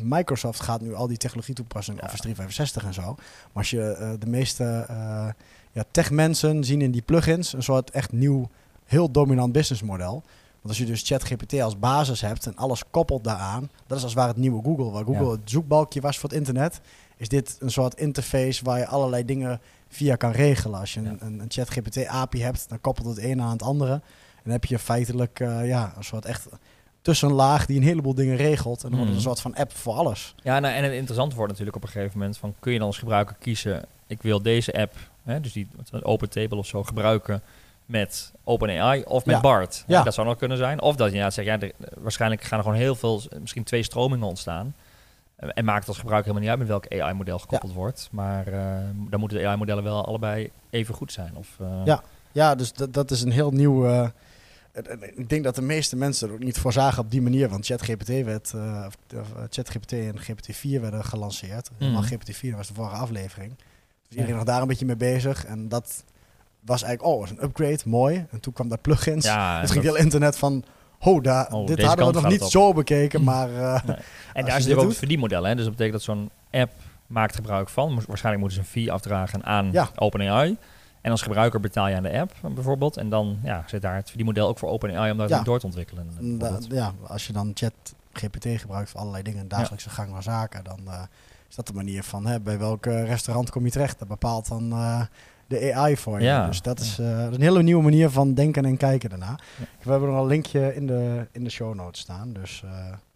Microsoft 0.03 0.59
gaat 0.59 0.81
nu 0.81 0.93
al 0.95 1.07
die 1.07 1.17
technologie 1.17 1.55
toepassen 1.55 1.93
in 1.93 1.99
Ja. 1.99 2.05
Office 2.05 2.21
365 2.21 2.85
en 2.85 2.93
zo. 2.93 3.01
Maar 3.15 3.49
als 3.53 3.69
je 3.69 4.15
de 4.19 4.27
meeste 4.27 4.85
ja, 5.71 5.83
tech-mensen 5.91 6.63
zien 6.63 6.81
in 6.81 6.91
die 6.91 7.01
plugins 7.01 7.53
een 7.53 7.63
soort 7.63 7.91
echt 7.91 8.11
nieuw, 8.11 8.49
heel 8.85 9.11
dominant 9.11 9.51
businessmodel. 9.53 10.11
Want 10.61 10.67
als 10.67 10.77
je 10.77 10.85
dus 10.85 11.01
ChatGPT 11.05 11.61
als 11.61 11.79
basis 11.79 12.21
hebt 12.21 12.45
en 12.45 12.55
alles 12.55 12.83
koppelt 12.91 13.23
daaraan, 13.23 13.69
dat 13.87 13.97
is 13.97 14.03
als 14.03 14.13
ware 14.13 14.27
het 14.27 14.37
nieuwe 14.37 14.63
Google. 14.63 14.91
Waar 14.91 15.03
Google 15.05 15.25
Ja. 15.25 15.31
het 15.31 15.39
zoekbalkje 15.49 16.01
was 16.01 16.17
voor 16.19 16.29
het 16.29 16.37
internet, 16.37 16.81
is 17.17 17.27
dit 17.27 17.57
een 17.59 17.71
soort 17.71 17.93
interface 17.99 18.63
waar 18.63 18.77
je 18.77 18.87
allerlei 18.87 19.25
dingen 19.25 19.59
via 19.89 20.15
kan 20.15 20.31
regelen. 20.31 20.79
Als 20.79 20.93
je 20.93 21.01
Ja. 21.01 21.09
een, 21.09 21.17
een, 21.25 21.39
een 21.39 21.45
ChatGPT 21.51 22.05
API 22.07 22.41
hebt, 22.41 22.69
dan 22.69 22.81
koppelt 22.81 23.07
het 23.07 23.17
een 23.23 23.41
aan 23.41 23.51
het 23.51 23.61
andere. 23.63 23.91
En 23.91 24.01
dan 24.43 24.53
heb 24.53 24.65
je 24.65 24.79
feitelijk 24.79 25.39
eh, 25.39 25.67
ja, 25.67 25.93
een 25.97 26.03
soort 26.03 26.25
echt 26.25 26.47
tussenlaag 27.01 27.65
die 27.65 27.77
een 27.77 27.83
heleboel 27.83 28.13
dingen 28.13 28.35
regelt. 28.35 28.83
En 28.83 28.89
dan 28.89 28.99
wordt 28.99 29.13
het 29.13 29.19
Mhm. 29.19 29.29
een 29.29 29.35
soort 29.35 29.39
van 29.41 29.55
app 29.55 29.75
voor 29.77 29.93
alles. 29.93 30.35
Ja, 30.43 30.59
nou, 30.59 30.73
en 30.75 30.83
het 30.83 30.93
interessante 30.93 31.35
wordt 31.35 31.51
natuurlijk 31.51 31.77
op 31.77 31.83
een 31.83 31.89
gegeven 31.89 32.17
moment 32.17 32.37
van 32.37 32.53
kun 32.59 32.71
je 32.71 32.77
dan 32.77 32.87
als 32.87 32.97
gebruiker 32.97 33.35
kiezen, 33.39 33.85
ik 34.07 34.21
wil 34.21 34.41
deze 34.41 34.73
app, 34.73 34.93
hè, 35.23 35.39
dus 35.39 35.53
die 35.53 35.67
Open 36.01 36.29
Table 36.29 36.57
of 36.57 36.65
zo, 36.65 36.83
gebruiken 36.83 37.41
met 37.85 38.31
OpenAI 38.43 39.03
of 39.03 39.25
met 39.25 39.35
Ja. 39.35 39.41
BART. 39.41 39.83
Ja. 39.87 40.03
Dat 40.03 40.13
zou 40.13 40.27
nog 40.27 40.37
kunnen 40.37 40.57
zijn. 40.57 40.81
Of 40.81 40.95
dat 40.95 41.07
je 41.07 41.13
inderdaad 41.15 41.33
zegt, 41.33 41.47
ja, 41.47 41.59
er- 41.59 41.73
waarschijnlijk 41.99 42.41
gaan 42.43 42.57
er 42.57 42.63
gewoon 42.63 42.79
heel 42.79 42.95
veel, 42.95 43.21
misschien 43.39 43.63
twee 43.63 43.83
stromingen 43.83 44.27
ontstaan. 44.27 44.75
Eh, 45.35 45.49
En 45.53 45.65
maakt 45.65 45.87
als 45.87 45.97
gebruiker 45.97 46.33
helemaal 46.33 46.49
niet 46.55 46.59
uit 46.59 46.69
met 46.69 46.89
welk 46.91 47.01
AI-model 47.03 47.39
gekoppeld 47.39 47.73
wordt. 47.73 48.09
Maar 48.11 48.47
eh, 48.47 48.75
dan 49.09 49.19
moeten 49.19 49.37
de 49.37 49.47
AI-modellen 49.47 49.83
wel 49.83 50.05
allebei 50.05 50.51
even 50.69 50.95
goed 50.95 51.11
zijn. 51.11 51.35
Of, 51.35 51.47
eh, 51.59 51.81
Ja. 51.85 52.03
Ja, 52.31 52.55
dus 52.55 52.73
dat, 52.73 52.93
dat 52.93 53.11
is 53.11 53.21
een 53.21 53.31
heel 53.31 53.51
nieuw... 53.51 53.87
eh, 53.87 54.07
ik 55.15 55.29
denk 55.29 55.43
dat 55.43 55.55
de 55.55 55.61
meeste 55.61 55.95
mensen 55.95 56.27
er 56.27 56.33
ook 56.33 56.39
niet 56.43 56.57
voor 56.59 56.73
zagen 56.73 57.03
op 57.03 57.11
die 57.11 57.21
manier. 57.21 57.49
Want 57.49 57.65
ChatGPT 57.65 58.07
werd, 58.07 58.53
eh, 58.53 58.85
eh, 59.13 59.19
ChatGPT 59.49 59.91
en 59.93 60.19
GPT-4 60.19 60.81
werden 60.81 61.03
gelanceerd. 61.05 61.69
Mhm. 61.79 62.03
GPT-4 62.03 62.55
was 62.55 62.67
de 62.67 62.73
vorige 62.73 62.95
aflevering. 62.95 63.53
Dus 64.11 64.19
iedereen 64.19 64.35
nog 64.35 64.45
daar 64.45 64.61
een 64.61 64.67
beetje 64.67 64.85
mee 64.85 64.95
bezig. 64.95 65.45
En 65.45 65.67
dat 65.69 66.03
was 66.59 66.83
eigenlijk, 66.83 67.13
oh, 67.15 67.23
is 67.23 67.29
een 67.29 67.43
upgrade, 67.43 67.79
mooi. 67.85 68.25
En 68.31 68.39
toen 68.39 68.53
kwam 68.53 68.67
daar 68.69 68.77
plugins. 68.77 69.25
Ja, 69.25 69.59
het 69.59 69.71
ging 69.71 69.83
dat- 69.83 69.93
heel 69.93 70.03
internet 70.03 70.37
van, 70.37 70.63
daar, 71.21 71.53
Oh, 71.53 71.67
dit 71.67 71.81
hadden 71.83 72.05
we 72.07 72.11
nog 72.13 72.27
niet 72.27 72.43
zo 72.43 72.73
bekeken. 72.73 73.23
Maar 73.23 73.49
eh, 73.49 73.73
En 74.33 74.45
daar 74.45 74.53
natuurlijk 74.53 74.79
ook 74.81 74.87
het 74.87 74.97
verdienmodel. 74.97 75.43
Hè? 75.43 75.55
Dus 75.55 75.63
dat 75.65 75.71
betekent 75.75 75.93
dat 76.05 76.15
zo'n 76.15 76.29
app 76.51 76.71
maakt 77.07 77.35
gebruik 77.35 77.69
van. 77.69 77.93
Waarschijnlijk 78.07 78.37
moeten 78.43 78.51
ze 78.51 78.59
een 78.59 78.83
fee 78.83 78.91
afdragen 78.91 79.43
aan 79.43 79.69
Ja. 79.71 79.89
OpenAI. 79.95 80.57
En 81.01 81.11
als 81.11 81.21
gebruiker 81.21 81.59
betaal 81.59 81.87
je 81.87 81.95
aan 81.95 82.03
de 82.03 82.19
app 82.19 82.33
bijvoorbeeld. 82.55 82.97
En 82.97 83.09
dan 83.09 83.39
ja, 83.43 83.63
zit 83.67 83.81
daar 83.81 83.95
het 83.95 84.07
verdienmodel 84.07 84.47
ook 84.47 84.57
voor 84.57 84.69
OpenAI 84.69 85.11
om 85.11 85.17
dat 85.17 85.29
Ja. 85.29 85.41
door 85.43 85.59
te 85.59 85.65
ontwikkelen. 85.65 86.07
ja, 86.69 86.93
als 87.07 87.27
je 87.27 87.33
dan 87.33 87.51
ChatGPT 87.53 88.47
gebruikt 88.59 88.89
voor 88.89 88.99
allerlei 88.99 89.23
dingen 89.23 89.41
in 89.41 89.47
dagelijkse 89.47 89.89
gang 89.89 90.09
van 90.09 90.23
zaken, 90.23 90.63
dan 90.63 90.79
eh, 90.87 91.01
is 91.51 91.57
dat 91.57 91.67
de 91.67 91.73
manier 91.73 92.03
van 92.03 92.25
hè, 92.25 92.39
bij 92.39 92.59
welk 92.59 92.85
eh, 92.85 93.05
restaurant 93.05 93.49
kom 93.49 93.65
je 93.65 93.71
terecht. 93.71 93.99
Dat 93.99 94.07
bepaalt 94.07 94.47
dan 94.47 94.71
eh, 94.71 95.01
de 95.47 95.73
AI 95.73 95.97
voor 95.97 96.19
je. 96.19 96.25
Ja. 96.25 96.47
Dus 96.47 96.61
dat 96.61 96.79
is, 96.79 96.99
eh, 96.99 97.17
dat 97.17 97.29
is 97.29 97.35
een 97.35 97.41
hele 97.41 97.63
nieuwe 97.63 97.83
manier 97.83 98.09
van 98.09 98.33
denken 98.33 98.65
en 98.65 98.77
kijken 98.77 99.09
daarna. 99.09 99.39
We 99.83 99.91
hebben 99.91 100.09
nog 100.09 100.19
een 100.21 100.27
linkje 100.27 100.75
in 100.75 100.87
de, 100.87 101.27
in 101.31 101.43
de 101.43 101.49
show 101.49 101.75
notes 101.75 102.01
staan. 102.01 102.33
Dus, 102.33 102.63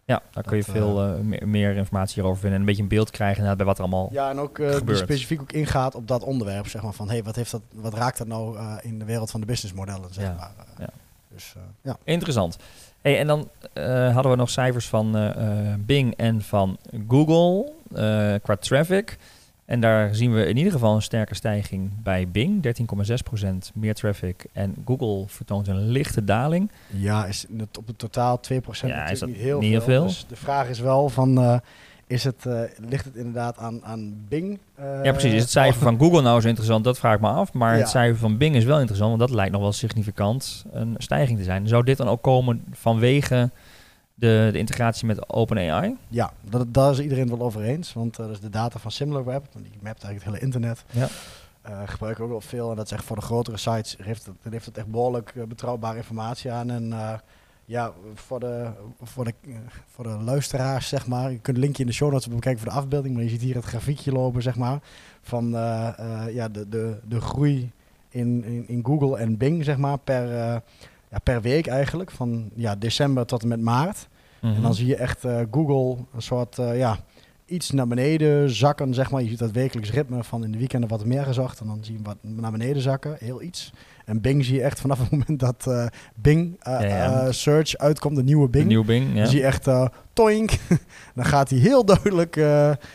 Ja, 0.04 0.22
daar 0.30 0.44
kun 0.44 0.56
je 0.56 0.62
veel 0.64 1.18
meer, 1.22 1.48
meer 1.48 1.76
informatie 1.76 2.14
hierover 2.14 2.40
vinden. 2.40 2.54
En 2.54 2.60
een 2.60 2.66
beetje 2.66 2.82
een 2.82 2.88
beeld 2.88 3.10
krijgen 3.10 3.56
bij 3.56 3.66
wat 3.66 3.76
er 3.76 3.82
allemaal... 3.82 4.08
ja, 4.12 4.30
en 4.30 4.38
ook 4.38 4.60
specifiek 4.96 5.40
ook 5.40 5.52
ingaat 5.52 5.94
op 5.94 6.08
dat 6.08 6.22
onderwerp. 6.22 6.66
Zeg 6.66 6.82
maar, 6.82 6.92
van 6.92 7.08
hey, 7.08 7.22
wat, 7.22 7.36
heeft 7.36 7.50
dat, 7.50 7.62
wat 7.72 7.94
raakt 7.94 8.18
dat 8.18 8.26
nou 8.26 8.58
in 8.80 8.98
de 8.98 9.04
wereld 9.04 9.30
van 9.30 9.40
de 9.40 9.46
businessmodellen? 9.46 10.14
Zeg 10.14 10.24
Ja. 10.24 10.34
maar. 10.38 10.52
Ja. 10.78 10.88
Dus 11.28 11.54
ja. 11.82 11.96
Interessant. 12.04 12.56
Hey, 13.00 13.18
en 13.18 13.26
dan 13.26 13.48
hadden 14.12 14.30
we 14.30 14.36
nog 14.36 14.50
cijfers 14.50 14.88
van 14.88 15.32
Bing 15.86 16.14
en 16.16 16.42
van 16.42 16.78
Google 17.08 17.72
eh, 17.94 18.34
qua 18.42 18.56
traffic. 18.56 19.16
En 19.64 19.80
daar 19.80 20.14
zien 20.14 20.34
we 20.34 20.46
in 20.46 20.56
ieder 20.56 20.72
geval 20.72 20.94
een 20.94 21.02
sterke 21.02 21.34
stijging 21.34 21.90
bij 22.02 22.28
Bing, 22.28 22.62
13,6% 22.62 23.72
meer 23.74 23.94
traffic. 23.94 24.44
En 24.52 24.74
Google 24.84 25.24
vertoont 25.26 25.68
een 25.68 25.88
lichte 25.88 26.24
daling. 26.24 26.70
Ja, 26.86 27.26
is 27.26 27.46
het 27.58 27.78
op 27.78 27.86
het 27.86 27.98
totaal 27.98 28.40
2% 28.40 28.50
Ja, 28.52 28.96
natuurlijk 28.96 29.10
is 29.10 29.18
dat 29.18 29.28
niet 29.28 29.38
heel 29.38 29.58
niet 29.60 29.70
veel. 29.72 29.80
veel? 29.80 30.02
Dus 30.02 30.24
de 30.28 30.36
vraag 30.36 30.68
is 30.68 30.78
wel 30.80 31.08
van, 31.08 31.38
eh, 31.38 31.58
is 32.06 32.24
het, 32.24 32.46
eh, 32.46 32.60
ligt 32.88 33.04
het 33.04 33.16
inderdaad 33.16 33.58
aan, 33.58 33.84
aan 33.84 34.14
Bing? 34.28 34.58
ja, 35.02 35.12
precies. 35.12 35.32
Is 35.32 35.40
het 35.42 35.50
cijfer 35.50 35.82
van 35.82 35.98
Google 35.98 36.22
nou 36.22 36.40
zo 36.40 36.48
interessant? 36.48 36.84
Dat 36.84 36.98
vraag 36.98 37.14
ik 37.14 37.20
me 37.20 37.28
af. 37.28 37.52
Maar 37.52 37.72
Ja. 37.74 37.78
het 37.80 37.88
cijfer 37.88 38.18
van 38.18 38.36
Bing 38.36 38.54
is 38.56 38.64
wel 38.64 38.78
interessant, 38.78 39.08
want 39.16 39.28
dat 39.28 39.36
lijkt 39.38 39.52
nog 39.52 39.60
wel 39.60 39.72
significant 39.72 40.64
een 40.72 40.94
stijging 40.98 41.38
te 41.38 41.44
zijn. 41.44 41.68
Zou 41.68 41.84
dit 41.84 41.96
dan 41.96 42.08
ook 42.08 42.22
komen 42.22 42.64
vanwege 42.72 43.50
de, 44.18 44.48
de 44.52 44.58
integratie 44.58 45.06
met 45.06 45.28
OpenAI? 45.28 45.96
Ja, 46.08 46.32
dat, 46.40 46.74
daar 46.74 46.90
is 46.90 47.00
iedereen 47.00 47.28
wel 47.28 47.40
over 47.40 47.62
eens. 47.62 47.92
Want 47.92 48.18
eh, 48.18 48.24
dat 48.24 48.34
is 48.34 48.40
de 48.40 48.48
data 48.48 48.78
van 48.78 48.90
SimilarWeb. 48.90 49.46
want 49.52 49.64
Die 49.64 49.78
mapt 49.82 50.04
eigenlijk 50.04 50.24
het 50.24 50.24
hele 50.24 50.40
internet. 50.40 50.84
Ja. 50.90 51.08
Gebruiken 51.84 52.22
we 52.22 52.32
ook 52.32 52.38
wel 52.38 52.48
veel. 52.48 52.70
En 52.70 52.76
dat 52.76 52.84
is 52.84 52.92
echt 52.92 53.04
voor 53.04 53.16
de 53.16 53.22
grotere 53.22 53.56
sites 53.56 53.96
heeft 54.02 54.26
het, 54.26 54.34
heeft 54.50 54.66
het 54.66 54.78
echt 54.78 54.86
behoorlijk 54.86 55.32
eh, 55.36 55.44
betrouwbare 55.44 55.96
informatie 55.96 56.50
aan. 56.50 56.70
En 56.70 56.94
ja, 57.64 57.92
voor 58.14 58.40
de, 58.40 58.70
voor, 59.02 59.24
de, 59.24 59.34
voor 59.86 60.04
de 60.04 60.18
luisteraars, 60.24 60.88
zeg 60.88 61.06
maar. 61.06 61.30
Je 61.30 61.38
kunt 61.38 61.56
een 61.56 61.62
linkje 61.62 61.82
in 61.82 61.88
de 61.88 61.94
show 61.94 62.12
notes 62.12 62.28
bekijken 62.28 62.62
voor 62.62 62.72
de 62.72 62.78
afbeelding. 62.78 63.14
Maar 63.14 63.22
je 63.22 63.28
ziet 63.28 63.40
hier 63.40 63.54
het 63.54 63.64
grafiekje 63.64 64.12
lopen, 64.12 64.42
zeg 64.42 64.56
maar. 64.56 64.78
Van 65.22 65.50
ja, 66.30 66.48
de, 66.48 66.68
de, 66.68 67.00
de 67.04 67.20
groei 67.20 67.72
in, 68.08 68.44
in, 68.44 68.68
in 68.68 68.84
Google 68.84 69.18
en 69.18 69.36
Bing, 69.36 69.64
zeg 69.64 69.76
maar. 69.76 69.98
Per, 69.98 70.62
ja, 71.10 71.18
per 71.18 71.42
week 71.42 71.66
eigenlijk. 71.66 72.10
Van 72.10 72.50
ja, 72.54 72.76
december 72.76 73.26
tot 73.26 73.42
en 73.42 73.48
met 73.48 73.60
maart. 73.60 74.08
En 74.40 74.62
dan 74.62 74.74
zie 74.74 74.86
je 74.86 74.96
echt 74.96 75.24
eh, 75.24 75.40
Google 75.50 76.04
een 76.14 76.22
soort, 76.22 76.58
eh, 76.58 76.78
ja, 76.78 76.98
iets 77.46 77.70
naar 77.70 77.86
beneden 77.86 78.50
zakken, 78.50 78.94
zeg 78.94 79.10
maar. 79.10 79.22
Je 79.22 79.28
ziet 79.28 79.38
dat 79.38 79.50
wekelijks 79.50 79.90
ritme 79.90 80.24
van 80.24 80.44
in 80.44 80.52
de 80.52 80.58
weekenden 80.58 80.88
wat 80.88 81.04
meer 81.04 81.24
gezocht. 81.24 81.60
En 81.60 81.66
dan 81.66 81.78
zie 81.80 81.96
je 81.96 82.02
wat 82.02 82.16
naar 82.20 82.50
beneden 82.50 82.82
zakken, 82.82 83.16
heel 83.18 83.42
iets. 83.42 83.72
En 84.06 84.20
Bing 84.20 84.44
zie 84.44 84.54
je 84.54 84.62
echt 84.62 84.80
vanaf 84.80 84.98
het 84.98 85.10
moment 85.10 85.40
dat 85.40 85.66
eh, 85.66 85.86
Bing 86.14 86.56
eh, 86.60 86.72
Ja, 86.80 86.86
ja. 86.86 87.20
eh, 87.26 87.32
Search 87.32 87.76
uitkomt, 87.76 88.16
de 88.16 88.22
nieuwe 88.22 88.44
De 88.44 88.50
Bing. 88.50 88.66
nieuwe 88.66 88.84
Bing, 88.84 89.08
ja. 89.08 89.14
Dan 89.14 89.26
zie 89.26 89.38
je 89.38 89.44
echt 89.46 89.68
toink. 90.12 90.50
dan 91.14 91.24
gaat 91.24 91.50
hij 91.50 91.58
heel 91.58 91.84
duidelijk 91.84 92.40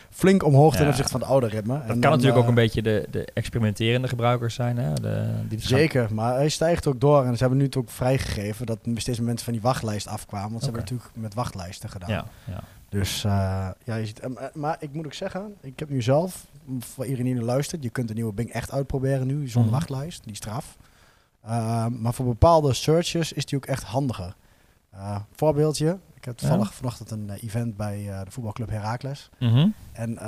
flink 0.10 0.44
omhoog 0.44 0.76
ten 0.76 0.88
opzichte 0.88 1.12
van 1.12 1.20
de 1.20 1.26
oude 1.26 1.48
ritme. 1.48 1.74
Dat 1.74 1.82
En 1.82 1.88
kan 1.88 2.00
dan, 2.02 2.12
natuurlijk 2.12 2.38
ook 2.42 2.48
een 2.48 2.54
beetje 2.54 2.82
de, 2.82 3.08
de 3.12 3.28
experimenterende 3.34 4.08
gebruikers 4.08 4.56
zijn. 4.56 4.78
Hè? 4.78 4.94
De, 4.94 5.00
die 5.48 5.58
het 5.58 5.68
gaan- 5.68 5.78
Zeker, 5.78 6.14
maar 6.14 6.34
hij 6.36 6.50
stijgt 6.50 6.88
ook 6.88 7.00
door. 7.02 7.24
En 7.26 7.34
ze 7.34 7.40
hebben 7.40 7.58
nu 7.58 7.64
het 7.66 7.76
ook 7.78 7.90
vrijgegeven 7.90 8.66
dat 8.66 8.80
steeds 8.96 9.18
meer 9.18 9.28
mensen 9.28 9.46
van 9.46 9.54
die 9.54 9.62
wachtlijst 9.62 10.08
afkwamen. 10.08 10.50
Want 10.50 10.64
ze 10.64 10.70
hebben 10.70 10.82
natuurlijk 10.82 11.10
met 11.16 11.34
wachtlijsten 11.34 11.90
gedaan. 11.90 12.26
Dus 12.90 13.22
ja, 13.22 13.76
je 13.86 14.06
ziet, 14.06 14.22
maar- 14.54 14.78
ik 14.80 14.94
moet 14.94 15.06
ook 15.06 15.14
zeggen, 15.14 15.54
ik 15.62 15.80
heb 15.80 15.90
nu 15.90 16.02
zelf, 16.02 16.46
voor 16.80 17.06
iedereen 17.06 17.34
die 17.34 17.44
luistert, 17.44 17.84
je 17.84 17.90
kunt 17.90 18.08
de 18.08 18.14
nieuwe 18.14 18.34
Bing 18.34 18.50
echt 18.52 18.72
uitproberen 18.72 19.28
nu, 19.28 19.48
zonder 19.48 19.72
Mhm. 19.72 19.80
wachtlijst, 19.80 20.24
die 20.26 20.36
straf. 20.36 20.78
Uh, 21.46 21.86
maar 21.88 22.14
voor 22.14 22.26
bepaalde 22.26 22.74
searches 22.74 23.34
is 23.34 23.46
die 23.46 23.58
ook 23.58 23.66
echt 23.66 23.84
handiger. 23.84 24.36
Uh, 24.94 25.16
voorbeeldje, 25.32 25.98
ik 26.14 26.26
heb 26.26 26.38
toevallig 26.38 26.74
vanochtend 26.74 27.12
een 27.12 27.28
uh, 27.28 27.44
event 27.44 27.78
bij 27.78 28.02
uh, 28.08 28.20
de 28.24 28.32
voetbalclub 28.32 28.70
Heracles. 28.70 29.30
Mhm. 29.40 29.68
En 29.92 30.20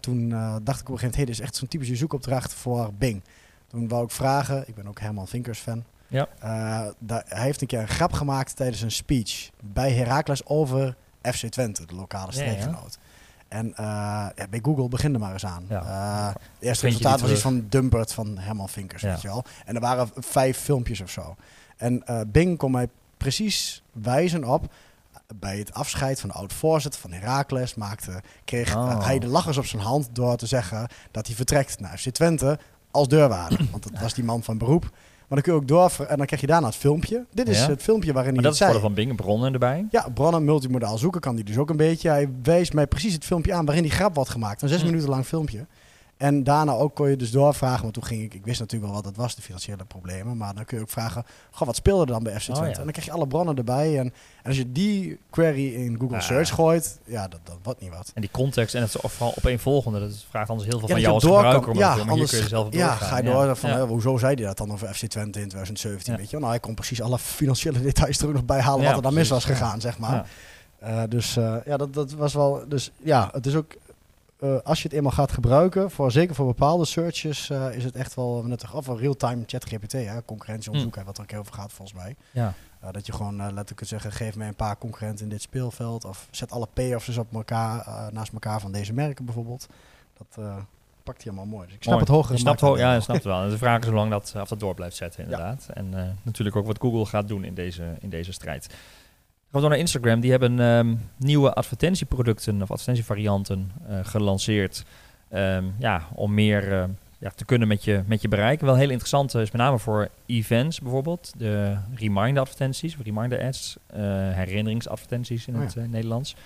toen 0.00 0.28
dacht 0.28 0.80
ik 0.80 0.88
op 0.88 0.94
een 0.94 0.98
gegeven 0.98 0.98
moment, 0.98 1.14
hey, 1.14 1.24
dit 1.24 1.34
is 1.34 1.40
echt 1.40 1.56
zo'n 1.56 1.68
typische 1.68 1.96
zoekopdracht 1.96 2.54
voor 2.54 2.90
Bing. 2.98 3.22
Toen 3.66 3.88
wou 3.88 4.04
ik 4.04 4.10
vragen, 4.10 4.68
ik 4.68 4.74
ben 4.74 4.88
ook 4.88 5.00
Herman 5.00 5.28
Vinkers 5.28 5.58
fan. 5.58 5.84
Ja. 6.06 6.28
Hij 6.38 7.42
heeft 7.42 7.60
een 7.60 7.66
keer 7.66 7.80
een 7.80 7.88
grap 7.88 8.12
gemaakt 8.12 8.56
tijdens 8.56 8.80
een 8.80 8.90
speech 8.90 9.50
bij 9.60 9.92
Heracles 9.92 10.46
over 10.46 10.96
FC 11.22 11.46
Twente, 11.46 11.86
de 11.86 11.94
lokale 11.94 12.32
streekgenoot. 12.32 12.98
Ja. 13.00 13.06
En 13.48 13.72
ja, 13.76 14.32
bij 14.50 14.60
Google 14.62 14.88
begin 14.88 15.14
er 15.14 15.20
maar 15.20 15.32
eens 15.32 15.46
aan. 15.46 15.64
Ja. 15.68 15.82
Uh, 15.82 16.26
het 16.26 16.42
eerste 16.60 16.86
resultaat 16.86 17.20
was 17.20 17.30
iets 17.30 17.40
van 17.40 17.66
Dumpert 17.68 18.12
van 18.12 18.38
Herman 18.38 18.68
Vinkers, 18.68 19.02
weet 19.02 19.22
je 19.22 19.28
wel. 19.28 19.44
En 19.64 19.74
er 19.74 19.80
waren 19.80 20.10
vijf 20.16 20.58
filmpjes 20.58 21.00
of 21.00 21.10
zo. 21.10 21.36
En 21.76 22.02
uh, 22.10 22.20
Bing 22.26 22.58
kon 22.58 22.70
mij 22.70 22.88
precies 23.16 23.82
wijzen 23.92 24.44
op 24.44 24.72
bij 25.34 25.58
het 25.58 25.74
afscheid 25.74 26.20
van 26.20 26.28
de 26.28 26.34
oud-voorzitter 26.34 27.00
van 27.00 27.12
Heracles 27.12 27.74
maakte, 27.74 28.22
kreeg 28.44 28.76
oh. 28.76 29.04
hij 29.04 29.18
de 29.18 29.26
lachers 29.26 29.56
op 29.56 29.66
zijn 29.66 29.82
hand 29.82 30.08
door 30.12 30.36
te 30.36 30.46
zeggen 30.46 30.88
dat 31.10 31.26
hij 31.26 31.36
vertrekt 31.36 31.80
naar 31.80 31.98
FC 31.98 32.08
Twente 32.08 32.58
als 32.90 33.08
deurwaarder. 33.08 33.66
Want 33.70 33.82
dat 33.82 34.00
was 34.00 34.14
die 34.14 34.24
man 34.24 34.42
van 34.42 34.58
beroep. 34.58 34.90
Maar 35.28 35.42
dan 35.42 35.42
kun 35.42 35.52
je 35.52 35.58
ook 35.58 35.68
door 35.68 36.06
en 36.06 36.16
dan 36.16 36.26
krijg 36.26 36.40
je 36.40 36.46
daarna 36.46 36.66
het 36.66 36.76
filmpje. 36.76 37.26
Dit 37.32 37.48
is 37.48 37.58
ja. 37.58 37.68
het 37.68 37.82
filmpje 37.82 38.12
waarin 38.12 38.34
maar 38.34 38.42
hij 38.42 38.52
dat 38.52 38.60
het 38.60 38.74
is 38.74 38.80
van 38.80 38.94
Bing 38.94 39.16
bronnen 39.16 39.52
erbij. 39.52 39.86
Ja, 39.90 40.08
bronnen 40.14 40.44
multimodaal 40.44 40.98
zoeken 40.98 41.20
kan 41.20 41.34
hij 41.34 41.44
dus 41.44 41.58
ook 41.58 41.70
een 41.70 41.76
beetje. 41.76 42.08
Hij 42.08 42.28
wees 42.42 42.70
mij 42.70 42.86
precies 42.86 43.14
het 43.14 43.24
filmpje 43.24 43.52
aan 43.52 43.64
waarin 43.64 43.82
die 43.82 43.92
grap 43.92 44.14
wordt 44.14 44.30
gemaakt. 44.30 44.62
Een 44.62 44.68
zes 44.68 44.80
hm. 44.80 44.86
minuten 44.86 45.08
lang 45.08 45.24
filmpje. 45.24 45.66
En 46.18 46.44
daarna 46.44 46.72
ook 46.72 46.94
kon 46.94 47.10
je 47.10 47.16
dus 47.16 47.30
doorvragen, 47.30 47.82
want 47.82 47.94
toen 47.94 48.04
ging 48.04 48.22
ik, 48.22 48.34
ik 48.34 48.44
wist 48.44 48.60
natuurlijk 48.60 48.92
wel 48.92 49.02
wat 49.02 49.14
dat 49.14 49.22
was, 49.22 49.34
de 49.34 49.42
financiële 49.42 49.84
problemen. 49.84 50.36
Maar 50.36 50.54
dan 50.54 50.64
kun 50.64 50.76
je 50.76 50.82
ook 50.82 50.90
vragen, 50.90 51.24
goh, 51.50 51.66
wat 51.66 51.76
speelde 51.76 52.00
er 52.00 52.06
dan 52.12 52.22
bij 52.22 52.32
FC 52.32 52.40
Twente? 52.42 52.60
Oh, 52.60 52.66
ja. 52.66 52.72
En 52.76 52.82
dan 52.82 52.90
krijg 52.92 53.06
je 53.06 53.12
alle 53.12 53.26
bronnen 53.26 53.56
erbij. 53.56 53.98
En, 53.98 54.04
en 54.04 54.12
als 54.44 54.56
je 54.56 54.72
die 54.72 55.18
query 55.30 55.74
in 55.74 55.98
Google 56.00 56.16
Ah. 56.16 56.22
Search 56.22 56.48
gooit, 56.50 56.98
ja, 57.04 57.28
dat, 57.28 57.40
dat 57.44 57.56
wordt 57.62 57.80
niet 57.80 57.90
wat. 57.90 58.10
En 58.14 58.20
die 58.20 58.30
context 58.30 58.74
en 58.74 58.82
het 58.82 58.94
is 58.94 59.00
vooral 59.10 59.34
opeenvolgende, 59.38 60.00
dat 60.00 60.24
vraagt 60.30 60.50
anders 60.50 60.68
heel 60.68 60.78
veel 60.78 60.88
Ja, 60.88 60.94
van 60.94 61.02
jou 61.02 61.14
als 61.14 61.24
gebruiker. 61.24 61.74
ja, 61.74 61.96
maar 61.96 62.08
anders- 62.10 62.30
kun 62.30 62.40
je 62.40 62.48
zelf 62.48 62.72
Ja, 62.72 62.86
doorgaan. 62.88 63.08
ga 63.08 63.16
je 63.16 63.22
door 63.22 63.56
van, 63.56 63.70
hè, 63.70 63.84
hoezo 63.84 64.16
zei 64.16 64.34
hij 64.34 64.44
dat 64.44 64.56
dan 64.56 64.72
over 64.72 64.94
FC 64.94 65.06
Twente 65.06 65.40
in 65.40 65.48
2017, 65.48 66.12
Ja. 66.12 66.18
weet 66.18 66.30
je? 66.30 66.36
Nou, 66.38 66.50
hij 66.50 66.60
kon 66.60 66.74
precies 66.74 67.02
alle 67.02 67.18
financiële 67.18 67.80
details 67.90 68.18
er 68.18 68.26
ook 68.26 68.32
nog 68.32 68.44
bij 68.44 68.60
halen 68.60 68.84
wat 68.84 68.96
er 68.96 69.02
dan 69.02 69.14
mis 69.14 69.28
was 69.28 69.44
gegaan, 69.44 69.80
zeg 69.80 69.98
maar. 69.98 70.28
Uh, 70.82 71.02
dus 71.08 71.36
uh, 71.36 71.54
ja, 71.64 71.76
dat, 71.76 71.94
dat 71.94 72.12
was 72.12 72.34
wel. 72.34 72.62
Dus 72.68 72.90
ja, 73.02 73.28
het 73.32 73.46
is 73.46 73.54
ook. 73.54 73.74
Uh, 74.40 74.56
als 74.64 74.78
je 74.82 74.88
het 74.88 74.96
eenmaal 74.96 75.12
gaat 75.12 75.32
gebruiken, 75.32 75.90
voor, 75.90 76.10
zeker 76.12 76.34
voor 76.34 76.46
bepaalde 76.46 76.84
searches, 76.84 77.50
uh, 77.50 77.74
is 77.74 77.84
het 77.84 77.96
echt 77.96 78.14
wel 78.14 78.42
nuttig. 78.44 78.74
Of 78.74 78.86
een 78.86 78.96
real-time 78.96 79.42
chat 79.46 79.64
GPT, 79.64 79.92
hè, 79.92 80.24
concurrentieonderzoek, 80.24 80.96
Mm. 80.96 81.04
wat 81.04 81.16
er 81.16 81.22
ook 81.22 81.30
heel 81.30 81.40
over 81.40 81.54
gaat 81.54 81.72
volgens 81.72 81.98
mij. 81.98 82.16
Ja. 82.30 82.54
Uh, 82.84 82.90
dat 82.92 83.06
je 83.06 83.12
gewoon 83.12 83.36
letterlijk 83.36 83.76
kunt 83.76 83.88
zeggen, 83.88 84.12
geef 84.12 84.36
mij 84.36 84.48
een 84.48 84.54
paar 84.54 84.78
concurrenten 84.78 85.24
in 85.24 85.30
dit 85.30 85.42
speelveld. 85.42 86.04
Of 86.04 86.28
zet 86.30 86.50
alle 86.52 86.68
payoffs 86.72 87.16
op 87.18 87.34
elkaar, 87.34 88.08
naast 88.12 88.32
elkaar 88.32 88.60
van 88.60 88.72
deze 88.72 88.92
merken 88.92 89.24
bijvoorbeeld. 89.24 89.66
Dat 90.18 90.44
pakt 91.02 91.22
hij 91.22 91.32
allemaal 91.32 91.50
mooi. 91.56 91.66
Dus 91.66 91.74
ik 91.76 91.82
snap 91.82 91.94
Mooi. 91.94 92.06
het 92.06 92.14
hogere 92.14 92.34
Je 92.34 92.40
snapt 92.40 92.60
markt 92.60 92.76
ho- 92.78 92.82
ja, 92.82 92.94
je 92.94 93.00
snapt 93.00 93.24
het 93.24 93.32
wel. 93.32 93.48
De 93.48 93.58
vraag 93.58 93.80
is 93.80 93.86
hoe 93.86 93.94
lang 93.94 94.10
dat, 94.10 94.34
of 94.40 94.48
dat 94.48 94.60
door 94.60 94.74
blijft 94.74 94.96
zetten, 94.96 95.22
inderdaad. 95.24 95.66
En 95.74 96.16
natuurlijk 96.22 96.56
ook 96.56 96.66
wat 96.66 96.78
Google 96.80 97.06
gaat 97.06 97.28
doen 97.28 97.44
in 97.44 97.54
deze, 97.54 97.84
in 98.00 98.08
deze 98.10 98.32
strijd. 98.32 98.68
Gaan 99.52 99.62
we 99.62 99.68
naar 99.68 99.78
Instagram. 99.78 100.20
Die 100.20 100.30
hebben 100.30 100.60
ehm, 100.60 100.94
nieuwe 101.16 101.52
advertentieproducten 101.54 102.62
of 102.62 102.70
advertentievarianten 102.70 103.70
eh, 103.88 103.98
gelanceerd. 104.02 104.84
Ehm, 105.28 105.64
ja, 105.78 106.08
om 106.14 106.34
meer 106.34 106.72
eh, 106.72 106.84
ja, 107.18 107.30
te 107.30 107.44
kunnen 107.44 107.68
met 107.68 107.84
je, 107.84 108.02
met 108.06 108.22
je 108.22 108.28
bereik. 108.28 108.60
Wel 108.60 108.74
heel 108.74 108.90
interessant 108.90 109.34
is 109.34 109.50
met 109.50 109.60
name 109.60 109.78
voor 109.78 110.08
events 110.26 110.80
bijvoorbeeld. 110.80 111.32
De 111.36 111.76
reminder 111.94 112.42
advertenties, 112.42 112.96
reminder 113.04 113.42
ads, 113.42 113.76
eh, 113.86 114.00
herinneringsadvertenties 114.32 115.46
in 115.46 115.54
Oh 115.54 115.60
het 115.60 115.76
eh, 115.76 115.84
Nederlands. 115.84 116.36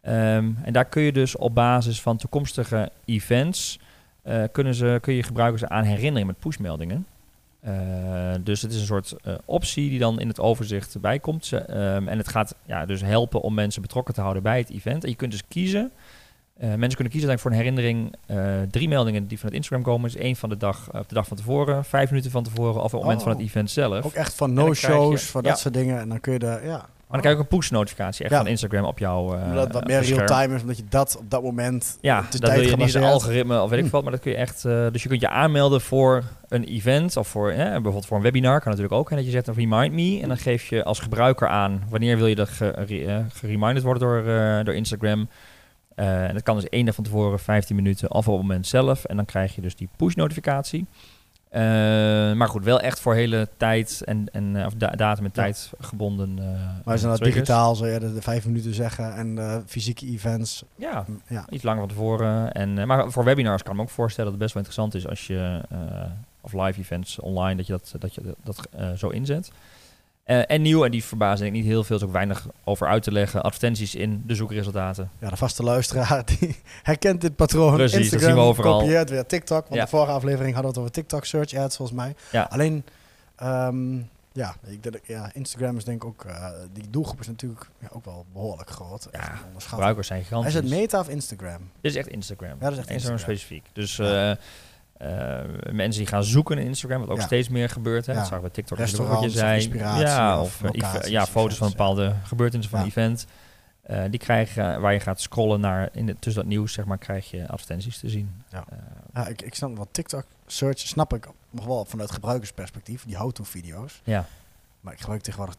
Ehm, 0.00 0.50
en 0.62 0.72
daar 0.72 0.84
kun 0.84 1.02
je 1.02 1.12
dus 1.12 1.36
op 1.36 1.54
basis 1.54 2.02
van 2.02 2.16
toekomstige 2.16 2.90
events... 3.04 3.78
eh, 4.22 4.42
kunnen 4.52 4.74
ze, 4.74 4.98
kun 5.00 5.14
je 5.14 5.22
gebruiken 5.22 5.58
ze 5.58 5.68
aan 5.68 5.84
herinneringen 5.84 6.26
met 6.26 6.38
pushmeldingen. 6.38 7.06
Eh, 7.60 7.72
dus 8.44 8.62
het 8.62 8.72
is 8.72 8.80
een 8.80 8.86
soort 8.86 9.14
eh, 9.22 9.34
optie 9.44 9.88
die 9.90 9.98
dan 9.98 10.20
in 10.20 10.28
het 10.28 10.40
overzicht 10.40 11.00
bij 11.00 11.18
komt. 11.18 11.46
Ze, 11.46 11.56
ehm, 11.58 12.08
en 12.08 12.18
het 12.18 12.28
gaat 12.28 12.54
ja, 12.66 12.86
dus 12.86 13.00
helpen 13.02 13.40
om 13.40 13.54
mensen 13.54 13.82
betrokken 13.82 14.14
te 14.14 14.20
houden 14.20 14.42
bij 14.42 14.58
het 14.58 14.70
event. 14.70 15.04
En 15.04 15.10
je 15.10 15.16
kunt 15.16 15.30
dus 15.32 15.42
kiezen. 15.48 15.90
eh, 16.58 16.68
mensen 16.68 16.94
kunnen 16.94 17.12
kiezen 17.12 17.38
voor 17.38 17.50
een 17.50 17.56
herinnering. 17.56 18.14
drie 18.70 18.88
meldingen 18.88 19.26
die 19.26 19.36
vanuit 19.38 19.56
Instagram 19.56 19.82
komen. 19.84 20.08
is 20.08 20.16
één 20.16 20.36
van 20.36 20.48
de 20.48 20.56
dag, 20.56 20.88
op 20.92 21.08
de 21.08 21.14
dag 21.14 21.26
van 21.26 21.36
tevoren, 21.36 21.84
vijf 21.84 22.10
minuten 22.10 22.30
van 22.30 22.42
tevoren 22.42 22.74
of 22.82 22.84
op 22.84 22.92
het 22.92 23.00
moment 23.00 23.18
Oh. 23.18 23.24
van 23.26 23.32
het 23.36 23.42
event 23.42 23.70
zelf. 23.70 24.04
Ook 24.04 24.12
echt 24.12 24.34
van 24.34 24.52
no-shows, 24.52 25.32
ja. 25.32 25.40
dat 25.40 25.58
soort 25.58 25.74
dingen. 25.74 25.98
En 26.00 26.08
dan 26.08 26.20
kun 26.20 26.32
je 26.32 26.38
de, 26.38 26.60
ja. 26.64 26.88
Maar 27.10 27.20
dan 27.20 27.30
krijg 27.30 27.34
je 27.36 27.44
ook 27.44 27.50
een 27.52 27.58
push-notificatie 27.58 28.24
echt 28.24 28.32
Ja. 28.34 28.38
van 28.40 28.46
Instagram 28.46 28.84
op 28.84 28.98
jouw 28.98 29.34
eh, 29.34 29.40
het 29.44 29.72
wat 29.72 29.82
op 29.82 29.86
meer 29.86 30.02
real-time 30.02 30.54
is, 30.54 30.60
omdat 30.60 30.76
je 30.76 30.84
dat 30.88 31.16
op 31.18 31.30
dat 31.30 31.42
moment 31.42 31.98
Ja, 32.00 32.24
de 32.30 32.38
dat 32.40 32.52
wil 32.52 32.60
je 32.60 32.76
niet 32.76 32.94
een 32.94 33.02
algoritme 33.02 33.62
of 33.62 33.70
weet 33.70 33.78
ik 33.78 33.84
Hm. 33.84 33.90
wat, 33.90 34.02
maar 34.02 34.12
dat 34.12 34.20
kun 34.20 34.30
je 34.30 34.36
echt. 34.36 34.64
eh, 34.64 34.86
dus 34.92 35.02
je 35.02 35.08
kunt 35.08 35.20
je 35.20 35.28
aanmelden 35.28 35.80
voor 35.80 36.24
een 36.48 36.64
event 36.64 37.16
of 37.16 37.28
voor 37.28 37.52
bijvoorbeeld 37.54 38.06
voor 38.06 38.16
een 38.16 38.22
webinar 38.22 38.60
kan 38.60 38.68
natuurlijk 38.70 38.94
ook. 38.98 39.10
En 39.10 39.16
dat 39.16 39.24
je 39.24 39.30
zet 39.30 39.46
een 39.46 39.54
remind 39.54 39.92
me 39.92 40.18
en 40.22 40.28
dan 40.28 40.38
geef 40.38 40.64
je 40.68 40.84
als 40.84 40.98
gebruiker 40.98 41.48
aan 41.48 41.82
wanneer 41.88 42.16
wil 42.16 42.26
je 42.26 42.34
dat 42.34 42.50
eh, 42.60 43.18
gereminderd 43.32 43.82
worden 43.82 44.02
door, 44.02 44.18
eh, 44.26 44.64
door 44.64 44.74
Instagram. 44.74 45.28
Eh, 45.94 46.24
en 46.24 46.34
dat 46.34 46.42
kan 46.42 46.54
dus 46.54 46.68
één 46.68 46.84
dag 46.84 46.94
van 46.94 47.04
tevoren, 47.04 47.38
15 47.38 47.76
minuten 47.76 48.10
of 48.10 48.28
op 48.28 48.34
het 48.34 48.42
moment 48.42 48.66
zelf. 48.66 49.04
En 49.04 49.16
dan 49.16 49.24
krijg 49.24 49.54
je 49.54 49.60
dus 49.60 49.76
die 49.76 49.88
push 49.96 50.14
notificatie. 50.14 50.86
Eh, 51.50 51.60
maar 52.32 52.48
goed, 52.48 52.64
wel 52.64 52.80
echt 52.80 53.00
voor 53.00 53.14
hele 53.14 53.48
tijd 53.56 54.02
en, 54.04 54.26
en 54.32 54.56
eh, 54.56 54.66
of 54.66 54.74
da- 54.74 54.90
datum 54.90 55.24
en 55.24 55.30
Ja. 55.34 55.42
tijd 55.42 55.70
gebonden. 55.80 56.38
eh, 56.38 56.44
Maar 56.84 56.94
is 56.94 57.00
dat 57.02 57.18
digitaal, 57.18 57.74
zou 57.74 57.90
je 57.90 57.98
de, 57.98 58.22
vijf 58.22 58.46
minuten 58.46 58.74
zeggen. 58.74 59.14
En 59.14 59.62
fysieke 59.66 60.06
events. 60.06 60.64
Ja, 60.76 61.04
mm, 61.08 61.20
Ja. 61.26 61.44
Iets 61.50 61.62
langer 61.62 61.80
van 61.80 61.88
tevoren. 61.88 62.52
En, 62.52 62.86
maar 62.86 63.10
voor 63.10 63.24
webinars 63.24 63.62
kan 63.62 63.70
ik 63.72 63.76
me 63.78 63.82
ook 63.84 63.90
voorstellen 63.90 64.30
dat 64.30 64.40
het 64.40 64.52
best 64.52 64.54
wel 64.54 64.62
interessant 64.64 64.94
is 65.04 65.10
als 65.10 65.26
je, 65.26 65.60
of 66.40 66.52
live 66.52 66.80
events 66.80 67.18
online, 67.20 67.56
dat 67.56 67.66
je 67.66 67.72
dat, 67.72 67.94
dat, 67.98 68.14
je 68.14 68.34
dat 68.44 68.68
zo 68.98 69.08
inzet. 69.08 69.50
Eh, 70.30 70.42
en 70.46 70.62
nieuw, 70.62 70.84
en 70.84 70.90
die 70.90 71.04
verbazen 71.04 71.46
ik 71.46 71.52
niet 71.52 71.64
heel 71.64 71.84
veel, 71.84 71.96
is 71.96 72.02
ook 72.02 72.12
weinig 72.12 72.46
over 72.64 72.86
uit 72.86 73.02
te 73.02 73.12
leggen. 73.12 73.42
Advertenties 73.42 73.94
in 73.94 74.22
de 74.26 74.34
zoekresultaten. 74.34 75.10
ja, 75.18 75.30
de 75.30 75.36
vaste 75.36 75.62
luisteraar 75.62 76.24
die 76.38 76.56
herkent 76.82 77.20
dit 77.20 77.36
patroon. 77.36 77.74
Precies, 77.74 77.92
dat 77.92 78.00
Instagram 78.00 78.28
zien 78.28 78.38
we 78.38 78.40
overal. 78.48 78.78
kopieert 78.78 79.10
weer 79.10 79.26
TikTok. 79.26 79.62
Want 79.62 79.74
Ja. 79.74 79.84
de 79.84 79.90
vorige 79.90 80.12
aflevering 80.12 80.54
hadden 80.54 80.62
we 80.62 80.68
het 80.68 80.78
over 80.78 80.90
TikTok 80.90 81.24
search 81.24 81.54
ads 81.54 81.76
volgens 81.76 81.98
mij. 81.98 82.14
Ja. 82.32 82.42
Alleen, 82.50 82.84
ehm, 83.36 83.96
ja, 84.32 84.54
ik 84.66 84.82
denk, 84.82 85.00
ja, 85.06 85.30
Instagram 85.34 85.76
is 85.76 85.84
denk 85.84 86.02
ik 86.02 86.08
ook, 86.08 86.24
eh, 86.24 86.46
die 86.72 86.84
doelgroep 86.90 87.20
is 87.20 87.26
natuurlijk 87.26 87.68
ja, 87.78 87.88
ook 87.92 88.04
wel 88.04 88.24
behoorlijk 88.32 88.70
groot. 88.70 89.08
Ja. 89.12 89.38
Gebruikers 89.58 90.06
zijn 90.06 90.20
Is 90.20 90.26
gigantisch. 90.26 90.54
het 90.54 90.68
Meta 90.68 91.00
of 91.00 91.08
Instagram? 91.08 91.70
Dit 91.80 91.90
is 91.92 91.96
echt 91.96 92.08
Instagram. 92.08 92.48
Ja, 92.48 92.56
dat 92.60 92.72
is 92.72 92.78
echt 92.78 92.88
Instagram 92.90 93.16
Instagram. 93.18 93.36
specifiek. 93.36 93.64
Dus 93.72 93.96
Ja. 93.96 94.38
Eh, 95.00 95.40
mensen 95.72 96.00
die 96.00 96.06
gaan 96.10 96.24
zoeken 96.24 96.58
in 96.58 96.66
Instagram, 96.66 97.00
wat 97.00 97.08
ook 97.10 97.18
Ja. 97.18 97.24
steeds 97.24 97.48
meer 97.48 97.68
gebeurt. 97.68 98.06
Hè. 98.06 98.14
Dat 98.14 98.26
zagen 98.26 98.44
we 98.44 98.50
TikTok 98.50 98.78
je 98.78 98.84
Restaurants 98.84 99.26
of 99.26 99.32
zei. 99.32 99.54
inspiratie 99.54 100.06
ja, 100.06 100.40
of 100.40 100.62
eh, 100.62 100.70
locaties 100.72 101.10
ja, 101.10 101.26
foto's 101.26 101.56
van 101.56 101.68
bepaalde 101.68 102.14
gebeurtenissen 102.24 102.74
van 102.76 102.84
een 102.84 102.90
event. 102.90 103.26
Eh, 103.82 104.02
die 104.10 104.18
krijgen, 104.20 104.80
waar 104.80 104.92
je 104.92 105.00
gaat 105.00 105.20
scrollen 105.20 105.60
naar, 105.60 105.88
in 105.92 106.06
de, 106.06 106.16
tussen 106.18 106.42
dat 106.42 106.50
nieuws, 106.50 106.72
zeg 106.72 106.84
maar, 106.84 106.98
krijg 106.98 107.30
je 107.30 107.48
advertenties 107.48 107.98
te 107.98 108.08
zien. 108.08 108.34
Ja. 108.48 108.64
Ja, 109.14 109.26
ik, 109.26 109.42
ik 109.42 109.54
snap 109.54 109.76
wat 109.76 109.88
TikTok 109.90 110.24
search 110.46 110.78
snap 110.78 111.14
ik 111.14 111.28
nog 111.50 111.64
wel 111.64 111.84
vanuit 111.84 112.10
gebruikersperspectief, 112.10 113.04
die 113.04 113.16
how-to 113.16 113.44
video's. 113.44 114.00
ja. 114.04 114.24
Maar 114.80 114.92
ik 114.92 114.98
gebruik 115.00 115.22
tegenwoordig 115.22 115.56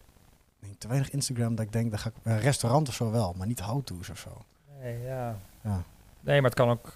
te 0.77 0.87
weinig 0.87 1.09
Instagram 1.09 1.55
dat 1.55 1.65
ik 1.65 1.71
denk, 1.71 1.91
dat 1.91 1.99
ga 1.99 2.09
ik 2.09 2.15
een 2.23 2.39
restaurant 2.39 2.87
of 2.87 2.93
zo 2.93 3.11
wel, 3.11 3.33
maar 3.37 3.47
niet 3.47 3.59
how-to's 3.59 4.09
of 4.09 4.17
zo. 4.17 4.41
Nee, 4.81 5.01
ja. 5.01 5.35
Ja. 5.63 5.83
Nee, 6.21 6.41
maar 6.41 6.49
het 6.49 6.59
kan 6.59 6.69
ook, 6.69 6.93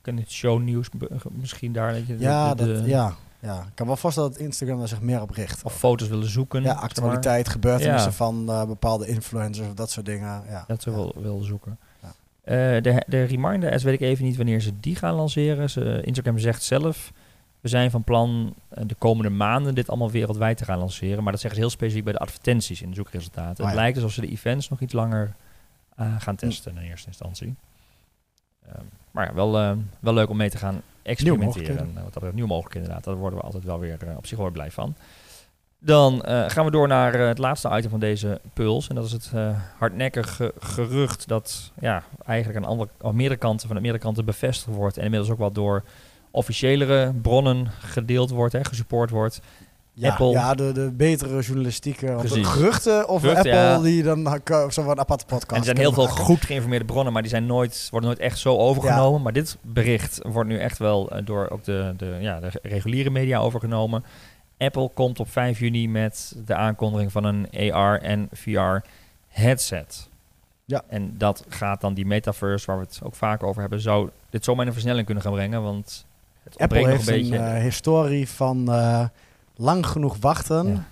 kan 0.00 0.16
het 0.16 0.30
shownieuws 0.30 0.88
misschien 1.30 1.72
daar, 1.72 1.92
dat 1.92 2.06
je 2.06 2.18
Ja, 2.18 2.54
de- 2.54 2.64
de- 2.64 2.72
dat, 2.72 2.86
ja, 2.86 3.14
ja. 3.40 3.60
Ik 3.60 3.74
kan 3.74 3.86
wel 3.86 3.96
vaststellen 3.96 4.30
dat 4.30 4.40
Instagram 4.40 4.78
daar 4.78 4.88
zich 4.88 5.00
meer 5.00 5.20
op 5.20 5.30
richt. 5.30 5.62
of 5.64 5.74
foto's 5.78 6.08
willen 6.08 6.28
zoeken. 6.30 6.62
ja, 6.62 6.72
actualiteit, 6.72 7.48
gebeurtenissen 7.48 8.10
Ja. 8.10 8.16
van 8.16 8.48
eh, 8.48 8.64
bepaalde 8.66 9.06
influencers 9.06 9.68
of 9.68 9.74
dat 9.74 9.90
soort 9.90 10.06
dingen. 10.06 10.42
Ja, 10.48 10.64
Dat 10.66 10.82
ze 10.82 10.90
ja. 10.90 10.96
wil, 10.96 11.14
wil 11.16 11.40
zoeken. 11.40 11.78
Ja. 12.02 12.08
Eh, 12.42 12.82
de, 12.82 13.02
de 13.06 13.24
reminder 13.24 13.72
ads 13.72 13.82
weet 13.82 13.94
ik 13.94 14.00
even 14.00 14.24
niet 14.24 14.36
wanneer 14.36 14.60
ze 14.60 14.80
die 14.80 14.96
gaan 14.96 15.14
lanceren. 15.14 15.70
Ze, 15.70 16.00
Instagram 16.04 16.38
zegt 16.38 16.62
zelf, 16.62 17.12
we 17.60 17.68
zijn 17.68 17.90
van 17.90 18.04
plan 18.04 18.54
eh, 18.68 18.84
de 18.86 18.94
komende 18.94 19.30
maanden 19.30 19.74
dit 19.74 19.88
allemaal 19.88 20.10
wereldwijd 20.10 20.56
te 20.56 20.64
gaan 20.64 20.78
lanceren. 20.78 21.22
Maar 21.22 21.32
dat 21.32 21.40
zeggen 21.40 21.60
ze 21.60 21.66
heel 21.66 21.74
specifiek 21.76 22.04
bij 22.04 22.12
de 22.12 22.18
advertenties 22.18 22.82
in 22.82 22.88
de 22.88 22.94
zoekresultaten. 22.94 23.64
Oh 23.64 23.70
het 23.70 23.78
lijkt 23.78 23.96
alsof 23.96 24.12
ze 24.12 24.20
de 24.20 24.30
events 24.30 24.68
nog 24.68 24.80
iets 24.80 24.92
langer 24.92 25.34
gaan 26.18 26.36
testen 26.36 26.76
in 26.76 26.82
eerste 26.82 27.06
instantie. 27.06 27.54
Ehm, 28.68 28.84
maar 29.14 29.26
ja, 29.26 29.34
wel, 29.34 29.58
eh, 29.58 29.72
wel 30.00 30.14
leuk 30.14 30.28
om 30.28 30.36
mee 30.36 30.50
te 30.50 30.58
gaan 30.58 30.82
experimenteren. 31.02 31.90
Eh, 31.96 32.02
Wat 32.02 32.22
dat 32.22 32.32
nieuw 32.32 32.46
mogelijk 32.46 32.74
inderdaad. 32.74 33.04
Daar 33.04 33.14
worden 33.14 33.38
we 33.38 33.44
altijd 33.44 33.64
wel 33.64 33.78
weer 33.78 33.98
eh, 34.06 34.16
op 34.16 34.26
zich 34.26 34.38
weer 34.38 34.50
blij 34.50 34.70
van. 34.70 34.94
Dan 35.78 36.22
eh, 36.22 36.48
gaan 36.48 36.64
we 36.64 36.70
door 36.70 36.88
naar 36.88 37.12
het 37.12 37.38
laatste 37.38 37.70
item 37.76 37.90
van 37.90 38.00
deze 38.00 38.40
puls. 38.52 38.88
En 38.88 38.94
dat 38.94 39.04
is 39.04 39.12
het 39.12 39.32
hardnekkige 39.78 40.52
gerucht 40.58 41.28
dat 41.28 41.72
ja, 41.80 42.02
eigenlijk 42.26 42.64
aan, 42.64 42.70
andere, 42.70 42.88
aan 43.00 43.16
meerdere 43.16 43.40
kanten, 43.40 43.68
van 43.68 43.76
meerdere 43.76 44.04
kanten 44.04 44.24
bevestigd 44.24 44.76
wordt. 44.76 44.96
En 44.96 45.04
inmiddels 45.04 45.30
ook 45.30 45.38
wel 45.38 45.52
door 45.52 45.84
officiëlere 46.30 47.12
bronnen 47.22 47.70
gedeeld 47.80 48.30
wordt, 48.30 48.52
hè, 48.52 48.64
gesupport 48.64 49.10
wordt. 49.10 49.40
Ja, 49.96 50.10
Apple. 50.10 50.28
ja 50.30 50.54
de, 50.54 50.72
de 50.72 50.90
betere 50.92 51.40
journalistieke 51.42 52.06
want 52.06 52.22
de 52.22 52.28
Precies. 52.28 52.46
geruchten 52.48 53.08
over 53.08 53.28
Geruchten, 53.28 53.52
Apple 53.52 53.68
ja. 53.76 53.80
die 53.94 54.02
dan 54.02 54.40
ko- 54.44 54.70
zo 54.70 54.82
van 54.82 54.90
een 54.90 54.98
aparte 54.98 55.24
podcast. 55.26 55.50
En 55.50 55.56
er 55.58 55.64
zijn 55.64 55.76
heel 55.76 55.92
veel 55.92 56.06
maken. 56.06 56.24
goed 56.24 56.40
geïnformeerde 56.44 56.84
bronnen, 56.84 57.12
maar 57.12 57.22
die 57.22 57.30
zijn 57.30 57.46
nooit, 57.46 57.88
worden 57.90 58.08
nooit 58.08 58.20
echt 58.22 58.38
zo 58.38 58.56
overgenomen. 58.56 59.22
Maar 59.22 59.32
dit 59.32 59.56
bericht 59.60 60.20
wordt 60.22 60.48
nu 60.48 60.58
echt 60.58 60.78
wel 60.78 61.10
eh, 61.10 61.26
door 61.26 61.48
ook 61.50 61.64
de, 61.64 61.94
de, 61.96 62.16
ja, 62.20 62.40
de 62.40 62.50
reguliere 62.62 63.10
media 63.10 63.38
overgenomen. 63.38 64.04
Apple 64.58 64.90
komt 64.94 65.20
op 65.20 65.30
5 65.30 65.58
juni 65.58 65.88
met 65.88 66.36
de 66.46 66.54
aankondiging 66.54 67.12
van 67.12 67.24
een 67.24 67.72
AR 67.72 68.00
en 68.00 68.28
VR 68.32 68.76
headset. 69.28 70.08
Ja. 70.64 70.82
En 70.88 71.14
dat 71.18 71.44
gaat 71.48 71.80
dan 71.80 71.94
die 71.94 72.06
metaverse, 72.06 72.66
waar 72.66 72.78
we 72.78 72.84
het 72.84 73.00
ook 73.02 73.14
vaak 73.14 73.42
over 73.42 73.60
hebben, 73.60 73.80
zou 73.80 74.08
dit 74.30 74.44
zomaar 74.44 74.60
in 74.62 74.66
een 74.66 74.72
versnelling 74.72 75.04
kunnen 75.06 75.24
gaan 75.24 75.32
brengen. 75.32 75.62
Want 75.62 76.06
het 76.44 76.58
Apple 76.58 76.86
heeft 76.88 77.08
een 77.08 77.14
een 77.14 77.20
beetje. 77.30 77.36
eh, 77.36 77.62
historie 77.62 78.28
van 78.28 78.72
eh, 78.72 79.04
lang 79.56 79.86
genoeg 79.86 80.16
wachten. 80.20 80.66
Ja. 80.66 80.84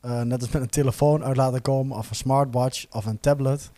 Eh, 0.00 0.20
net 0.20 0.40
als 0.40 0.50
met 0.50 0.62
een 0.62 0.68
telefoon 0.68 1.24
uit 1.24 1.36
laten 1.36 1.62
komen 1.62 1.96
of 1.96 2.10
een 2.10 2.16
smartwatch 2.16 2.86
of 2.90 3.04
een 3.04 3.20
tablet. 3.20 3.70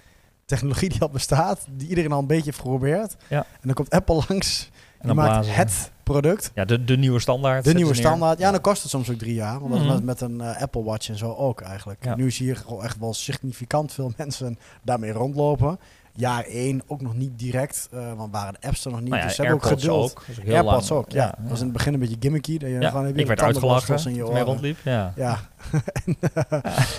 Technologie 0.45 0.89
die 0.89 1.01
al 1.01 1.09
bestaat, 1.09 1.67
die 1.77 1.89
iedereen 1.89 2.13
al 2.13 2.19
een 2.19 2.27
beetje 2.27 2.45
heeft 2.45 2.59
geprobeerd. 2.59 3.17
Ja. 3.29 3.39
En 3.39 3.61
dan 3.63 3.75
komt 3.75 3.91
Apple 3.91 4.23
langs, 4.29 4.65
en 4.65 4.71
die 4.99 5.07
dan 5.07 5.17
maakt 5.17 5.31
blazen 5.31 5.55
het 5.55 5.91
product. 6.03 6.51
Ja, 6.55 6.65
de, 6.65 6.85
de 6.85 6.97
nieuwe 6.97 7.21
standaard. 7.21 7.65
De 7.65 7.75
nieuwe 7.75 7.95
standaard. 7.95 8.39
Ja, 8.39 8.51
dan 8.51 8.61
kost 8.61 8.83
het 8.83 8.91
soms 8.91 9.11
ook 9.11 9.19
drie 9.19 9.35
jaar. 9.35 9.61
Want 9.61 9.73
dat 9.73 9.81
is 9.83 9.89
Mhm. 9.89 10.05
met, 10.05 10.21
een 10.21 10.41
eh, 10.41 10.63
Apple 10.63 10.83
Watch 10.83 11.09
en 11.09 11.17
zo 11.19 11.35
ook 11.35 11.61
eigenlijk. 11.61 12.05
Ja. 12.05 12.17
Nu 12.17 12.31
zie 12.31 12.47
je 12.47 12.55
gewoon 12.55 12.85
echt 12.85 12.99
wel 12.99 13.15
significant 13.15 13.93
veel 13.93 14.13
mensen 14.17 14.59
daarmee 14.83 15.13
rondlopen. 15.13 15.79
Jaar 16.19 16.45
één 16.45 16.83
ook 16.87 17.01
nog 17.01 17.15
niet 17.15 17.39
direct, 17.39 17.89
eh, 17.93 18.13
want 18.17 18.33
waren 18.33 18.53
de 18.61 18.67
apps 18.67 18.85
er 18.85 18.91
nog 18.91 19.01
niet. 19.01 19.09
Nou 19.09 19.21
ja, 19.21 19.27
dus 19.27 19.37
ze 19.37 19.43
hebben 19.43 19.61
ook 19.63 19.67
geduld. 19.67 20.11
ook. 20.11 20.25
Ook 20.31 20.45
heel 20.45 20.55
AirPods 20.55 20.89
lang. 20.89 21.01
ook, 21.03 21.11
ja. 21.11 21.35
Dat 21.39 21.51
was 21.51 21.59
in 21.59 21.65
het 21.65 21.73
begin 21.73 21.95
een 21.95 22.01
beetje 22.01 22.17
gimmicky. 22.21 22.59
Dat 22.59 22.69
je 22.69 22.81
Ja, 22.81 22.89
gewoon 22.89 23.05
heb 23.05 23.15
je 23.15 23.21
ik 23.21 23.27
werd 23.27 23.41
uitgelachen 23.41 24.15
je 24.15 24.25
mee 24.33 24.43
rondliep. 24.43 24.77
Ja. 24.85 25.13
Ja. 25.17 25.39
en, 26.05 26.17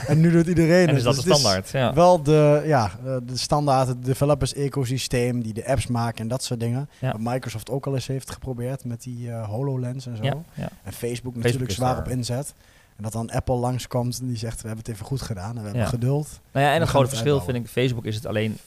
en 0.07 0.19
nu 0.19 0.31
doet 0.31 0.47
iedereen 0.47 0.81
En 0.81 0.87
het. 0.87 0.97
is 0.97 1.03
dat 1.03 1.15
Dus 1.15 1.23
de 1.23 1.29
het 1.29 1.39
standaard? 1.39 1.69
Ja. 1.69 1.93
Wel 1.93 2.23
de, 2.23 2.63
ja, 2.65 2.91
eh, 3.05 3.15
de 3.23 3.37
standaard, 3.37 3.87
het 3.87 4.05
developers 4.05 4.53
ecosysteem 4.53 5.41
die 5.41 5.53
de 5.53 5.67
apps 5.67 5.87
maken 5.87 6.19
en 6.19 6.27
dat 6.27 6.43
soort 6.43 6.59
dingen. 6.59 6.89
Wat 7.01 7.19
Microsoft 7.19 7.69
ook 7.69 7.85
al 7.87 7.93
eens 7.93 8.07
heeft 8.07 8.31
geprobeerd 8.31 8.85
met 8.85 9.03
die 9.03 9.31
eh, 9.31 9.47
HoloLens 9.47 10.05
en 10.07 10.17
zo. 10.17 10.43
En 10.83 10.93
Facebook 10.93 11.35
natuurlijk 11.35 11.71
zwaar 11.71 11.97
op 11.97 12.07
inzet. 12.07 12.53
En 12.95 13.03
dat 13.03 13.13
dan 13.13 13.29
Apple 13.29 13.55
langskomt 13.55 14.19
en 14.19 14.27
die 14.27 14.37
zegt, 14.37 14.61
we 14.61 14.67
hebben 14.67 14.85
het 14.85 14.93
even 14.93 15.05
goed 15.05 15.21
gedaan 15.21 15.55
en 15.55 15.61
we 15.61 15.67
hebben 15.69 15.87
geduld. 15.87 16.39
Nou 16.51 16.65
ja, 16.65 16.71
en 16.71 16.77
We 16.77 16.81
een 16.81 16.87
groot 16.87 17.01
het 17.01 17.09
verschil 17.09 17.33
uitbouwen. 17.33 17.63
vind 17.65 17.75
ik, 17.75 17.83
Facebook 17.83 18.05
is 18.05 18.15
het 18.15 18.25
alleen, 18.25 18.57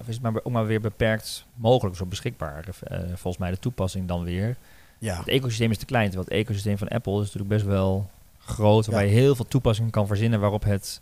of 0.00 0.08
is 0.08 0.14
het 0.14 0.22
maar, 0.22 0.32
ook 0.42 0.52
maar 0.52 0.66
weer 0.66 0.80
beperkt 0.80 1.44
mogelijk 1.54 1.96
zo 1.96 2.04
beschikbaar. 2.06 2.64
eh, 2.82 2.98
volgens 2.98 3.38
mij 3.38 3.50
de 3.50 3.58
toepassing 3.58 4.08
dan 4.08 4.24
weer. 4.24 4.56
Ja, 4.98 5.16
Het 5.18 5.28
ecosysteem 5.28 5.70
is 5.70 5.78
te 5.78 5.84
klein, 5.84 6.04
terwijl 6.10 6.28
het 6.28 6.38
ecosysteem 6.38 6.78
van 6.78 6.88
Apple 6.88 7.12
is 7.12 7.18
natuurlijk 7.18 7.48
best 7.48 7.64
wel 7.64 8.10
groot, 8.38 8.86
waarbij 8.86 9.04
Ja. 9.08 9.12
je 9.14 9.18
heel 9.20 9.34
veel 9.34 9.48
toepassingen 9.48 9.90
kan 9.90 10.06
verzinnen 10.06 10.40
waarop 10.40 10.64
het... 10.64 11.00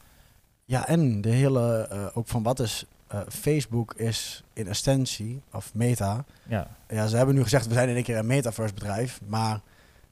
ja 0.64 0.86
en 0.88 1.20
de 1.20 1.28
hele, 1.30 1.86
eh, 1.90 2.06
ook 2.14 2.28
van 2.28 2.42
wat 2.42 2.60
is, 2.60 2.84
eh, 3.06 3.20
Facebook 3.28 3.94
is 3.94 4.42
in 4.52 4.68
essentie, 4.68 5.40
of 5.52 5.74
Meta. 5.74 6.24
Ja, 6.48 6.68
Ja, 6.88 7.06
ze 7.06 7.16
hebben 7.16 7.34
nu 7.34 7.42
gezegd, 7.42 7.66
we 7.66 7.74
zijn 7.74 7.88
in 7.88 7.94
één 7.94 8.04
keer 8.04 8.16
een 8.18 8.26
metaverse 8.26 8.74
bedrijf, 8.74 9.20
maar 9.26 9.60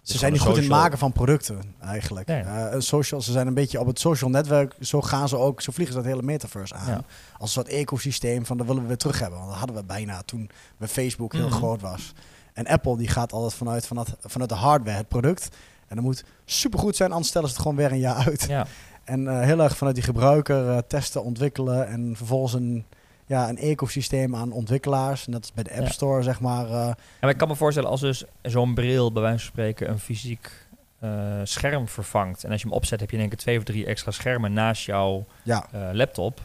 Ze 0.02 0.18
zijn 0.18 0.32
niet 0.32 0.40
goed 0.40 0.54
in 0.54 0.60
het 0.60 0.70
maken 0.70 0.98
van 0.98 1.12
producten, 1.12 1.74
eigenlijk. 1.80 2.26
Nee. 2.26 2.40
Eh, 2.42 2.80
social, 2.80 3.20
ze 3.20 3.32
zijn 3.32 3.46
een 3.46 3.54
beetje 3.54 3.80
op 3.80 3.86
het 3.86 3.98
social 4.00 4.30
netwerk. 4.30 4.74
Zo 4.80 5.00
gaan 5.02 5.28
ze 5.28 5.36
ook, 5.36 5.60
zo 5.60 5.72
vliegen 5.72 5.94
ze 5.94 6.00
dat 6.02 6.10
hele 6.10 6.22
metaverse 6.22 6.74
aan. 6.74 6.88
Ja. 6.88 6.94
Als 7.32 7.40
een 7.40 7.48
soort 7.48 7.68
ecosysteem 7.68 8.46
van, 8.46 8.56
dat 8.56 8.66
willen 8.66 8.82
we 8.82 8.88
weer 8.88 8.96
terug 8.96 9.18
hebben. 9.18 9.38
Want 9.38 9.50
dat 9.50 9.58
hadden 9.58 9.76
we 9.76 9.84
bijna 9.84 10.22
toen 10.22 10.50
bij 10.76 10.88
Facebook 10.88 11.32
heel 11.32 11.46
Mhm. 11.48 11.56
groot 11.56 11.80
was. 11.80 12.12
En 12.52 12.66
Apple 12.66 12.96
die 12.96 13.08
gaat 13.08 13.32
altijd 13.32 13.54
vanuit, 13.54 13.86
vanuit, 13.86 14.08
vanuit 14.20 14.50
de 14.50 14.56
hardware, 14.56 14.96
het 14.96 15.08
product. 15.08 15.48
En 15.88 15.96
dat 15.96 16.04
moet 16.04 16.24
supergoed 16.44 16.96
zijn, 16.96 17.10
anders 17.10 17.28
stellen 17.28 17.48
ze 17.48 17.54
het 17.54 17.62
gewoon 17.62 17.76
weer 17.76 17.92
een 17.92 17.98
jaar 17.98 18.26
uit. 18.26 18.42
Ja, 18.48 18.66
En 19.04 19.28
eh, 19.28 19.44
heel 19.44 19.60
erg 19.60 19.76
vanuit 19.76 19.96
die 19.96 20.04
gebruiker 20.04 20.70
eh, 20.70 20.78
testen, 20.88 21.22
ontwikkelen 21.24 21.86
en 21.88 22.12
vervolgens 22.16 22.52
een, 22.52 22.84
ja, 23.32 23.48
een 23.48 23.58
ecosysteem 23.58 24.36
aan 24.36 24.52
ontwikkelaars. 24.52 25.26
Net 25.26 25.40
als 25.40 25.52
bij 25.52 25.64
de 25.64 25.70
App 25.70 25.86
Ja. 25.86 25.88
Store, 25.92 26.22
zeg 26.22 26.40
maar. 26.40 26.70
En 26.70 26.96
maar 27.20 27.30
ik 27.30 27.36
kan 27.36 27.48
me 27.48 27.54
voorstellen 27.56 27.90
als 27.90 28.00
dus 28.00 28.24
zo'n 28.42 28.74
bril 28.74 29.12
bij 29.12 29.22
wijze 29.22 29.38
van 29.38 29.46
spreken 29.46 29.90
een 29.90 29.98
fysiek 29.98 30.50
eh, 30.98 31.40
scherm 31.42 31.88
vervangt. 31.88 32.44
En 32.44 32.50
als 32.50 32.60
je 32.60 32.66
hem 32.66 32.76
opzet 32.76 33.00
heb 33.00 33.08
je 33.10 33.16
in 33.16 33.22
één 33.22 33.30
keer 33.30 33.38
twee 33.38 33.58
of 33.58 33.64
drie 33.64 33.86
extra 33.86 34.10
schermen 34.10 34.52
naast 34.52 34.84
jouw 34.84 35.24
ja. 35.42 35.66
eh, 35.72 35.88
laptop. 35.92 36.40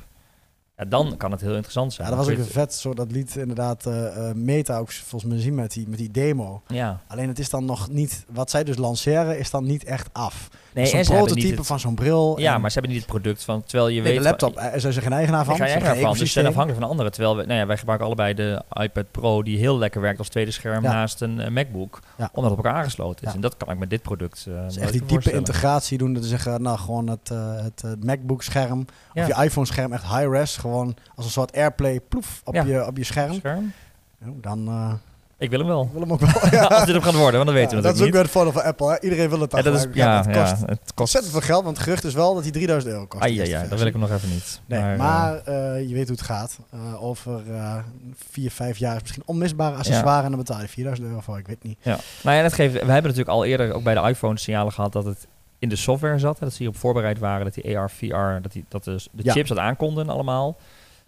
Ja, 0.77 0.85
dan 0.85 1.17
kan 1.17 1.31
het 1.31 1.41
heel 1.41 1.53
interessant 1.53 1.93
zijn. 1.93 2.09
ja, 2.09 2.15
dat 2.15 2.25
was 2.25 2.33
ook 2.33 2.39
een 2.39 2.51
vet, 2.51 2.73
zo, 2.73 2.93
dat 2.93 3.11
liet 3.11 3.35
inderdaad 3.35 3.85
Meta 4.35 4.77
ook 4.77 4.91
volgens 4.91 5.31
mij 5.31 5.41
zien 5.41 5.55
met 5.55 5.71
die, 5.71 5.87
met 5.87 5.97
die 5.97 6.11
demo. 6.11 6.61
Ja. 6.67 7.01
Alleen 7.07 7.27
het 7.27 7.39
is 7.39 7.49
dan 7.49 7.65
nog 7.65 7.89
niet, 7.89 8.25
wat 8.29 8.49
zij 8.49 8.63
dus 8.63 8.77
lanceren, 8.77 9.39
is 9.39 9.49
dan 9.49 9.63
niet 9.63 9.83
echt 9.83 10.09
af. 10.11 10.49
Nee, 10.77 11.03
zo'n 11.03 11.15
prototype 11.15 11.55
het- 11.55 11.65
van 11.67 11.79
zo'n 11.79 11.95
bril. 11.95 12.39
Ja, 12.39 12.53
en- 12.55 12.61
maar 12.61 12.71
ze 12.71 12.79
hebben 12.79 12.97
niet 12.97 13.05
het 13.05 13.11
product 13.11 13.43
van... 13.43 13.63
Terwijl 13.63 13.87
je 13.89 14.01
nee, 14.01 14.11
weet... 14.11 14.17
de 14.17 14.23
laptop, 14.29 14.61
zijn 14.75 14.93
ze 14.93 15.01
geen 15.01 15.13
eigenaar 15.13 15.45
van. 15.45 15.55
Geen 15.55 15.81
van. 16.01 16.09
Dus 16.11 16.19
ze 16.19 16.25
zijn 16.25 16.45
afhankelijk 16.45 16.79
van 16.81 16.89
anderen. 16.89 17.11
Terwijl 17.11 17.35
we, 17.37 17.45
nou 17.45 17.59
ja, 17.59 17.65
wij 17.65 17.77
gebruiken 17.77 18.07
allebei 18.07 18.33
de 18.33 18.61
iPad 18.81 19.05
Pro, 19.11 19.43
die 19.43 19.57
heel 19.57 19.77
lekker 19.77 20.01
werkt 20.01 20.19
als 20.19 20.29
tweede 20.29 20.51
scherm 20.51 20.83
Ja. 20.83 20.91
naast 20.91 21.21
een 21.21 21.39
eh, 21.39 21.49
MacBook. 21.49 21.99
Ja. 22.17 22.29
Omdat 22.33 22.51
het 22.51 22.59
op 22.59 22.65
elkaar 22.65 22.79
aangesloten 22.81 23.27
is. 23.27 23.33
En 23.33 23.41
dat 23.41 23.57
kan 23.57 23.69
ik 23.73 23.77
met 23.79 23.89
dit 23.89 24.01
product. 24.01 24.37
is 24.37 24.45
nooit 24.45 24.77
echt 24.77 24.91
die 24.91 25.05
diepe 25.05 25.31
integratie 25.31 25.97
doen. 25.97 26.13
Dat 26.13 26.23
ze 26.23 26.29
zeggen, 26.29 26.61
nou 26.61 26.77
gewoon 26.79 27.07
het, 27.09 27.29
eh, 27.31 27.63
het 27.63 28.03
MacBook 28.03 28.43
scherm 28.43 28.85
Ja. 29.13 29.21
of 29.21 29.27
je 29.37 29.43
iPhone 29.43 29.65
scherm 29.67 29.93
echt 29.93 30.03
high-res. 30.03 30.57
Gewoon 30.57 30.95
als 31.15 31.25
een 31.25 31.31
soort 31.31 31.55
Airplay 31.55 31.99
ploef 32.09 32.41
op, 32.43 32.53
je, 32.55 32.85
op 32.87 32.97
je 32.97 33.03
scherm. 33.03 33.33
Scherm? 33.33 33.73
Nou, 34.19 34.33
dan 34.41 34.69
Ik 35.39 35.49
wil 35.49 35.59
hem 35.59 35.67
wel. 35.67 35.83
ik 35.83 35.89
wil 35.91 36.01
hem 36.01 36.11
ook 36.11 36.19
wel. 36.19 36.29
Ja. 36.59 36.63
als 36.63 36.85
dit 36.85 36.93
hem 36.93 37.03
gaat 37.03 37.13
worden, 37.15 37.33
want 37.33 37.45
dat 37.45 37.53
weten 37.53 37.77
we 37.77 37.83
dat 37.83 37.93
is 37.93 37.99
natuurlijk 37.99 38.07
ook 38.07 38.13
weer 38.13 38.21
het 38.21 38.31
voordeel 38.31 38.51
van 38.51 38.63
Apple. 38.63 38.89
Hè? 38.89 38.99
Iedereen 38.99 39.29
wil 39.29 39.39
het 39.39 39.51
dan 39.51 39.63
dat 39.63 39.73
is, 39.73 39.85
ja, 39.93 40.17
het 40.23 40.35
ja, 40.35 40.41
kost 40.41 40.61
het 40.61 40.79
kost... 40.79 40.99
ontzettend 40.99 41.33
veel 41.33 41.41
geld, 41.43 41.63
want 41.63 41.75
het 41.75 41.85
gerucht 41.85 42.03
is 42.03 42.13
wel 42.13 42.33
dat 42.33 42.43
hij 42.43 42.51
3000 42.51 42.93
euro 42.93 43.05
kost. 43.05 43.23
Ah, 43.23 43.29
ja, 43.33 43.43
ja, 43.43 43.61
dat 43.61 43.77
wil 43.77 43.87
ik 43.87 43.93
hem 43.93 44.01
nog 44.01 44.11
even 44.11 44.29
niet. 44.29 44.61
Nee, 44.65 44.81
maar, 44.81 44.97
maar, 44.97 45.41
eh, 45.45 45.75
eh, 45.75 45.87
je 45.89 45.93
weet 45.93 46.07
hoe 46.07 46.17
het 46.17 46.25
gaat. 46.25 46.59
Eh, 46.71 47.03
over 47.03 47.41
vier, 48.31 48.51
vijf 48.51 48.77
jaar 48.77 48.95
is 48.95 49.01
misschien 49.01 49.23
onmisbare 49.25 49.75
accessoire 49.75 50.23
en 50.23 50.29
dan 50.29 50.37
betaal 50.39 50.61
je 50.61 50.67
4000 50.67 51.07
euro 51.07 51.19
voor. 51.21 51.37
Ik 51.37 51.47
weet 51.47 51.63
niet. 51.63 51.77
ja. 51.81 51.97
Nou 52.23 52.35
ja, 52.37 52.41
dat 52.41 52.53
geeft, 52.53 52.73
we 52.73 52.79
hebben 52.79 53.01
natuurlijk 53.01 53.29
al 53.29 53.45
eerder 53.45 53.73
ook 53.73 53.83
bij 53.83 53.93
de 53.93 54.09
iPhone 54.09 54.37
signalen 54.37 54.73
gehad 54.73 54.91
dat 54.91 55.05
het 55.05 55.27
in 55.59 55.69
de 55.69 55.75
software 55.75 56.19
zat. 56.19 56.39
Hè, 56.39 56.45
dat 56.45 56.51
ze 56.51 56.57
hierop 56.57 56.77
voorbereid 56.77 57.19
waren, 57.19 57.45
dat 57.45 57.53
die 57.53 57.77
AR, 57.77 57.89
VR, 57.89 58.41
dat, 58.41 58.51
die, 58.51 58.65
dat 58.67 58.83
de, 58.83 58.99
de 59.11 59.23
Ja. 59.23 59.31
chips 59.33 59.49
dat 59.49 59.57
aankonden 59.57 60.09
allemaal. 60.09 60.57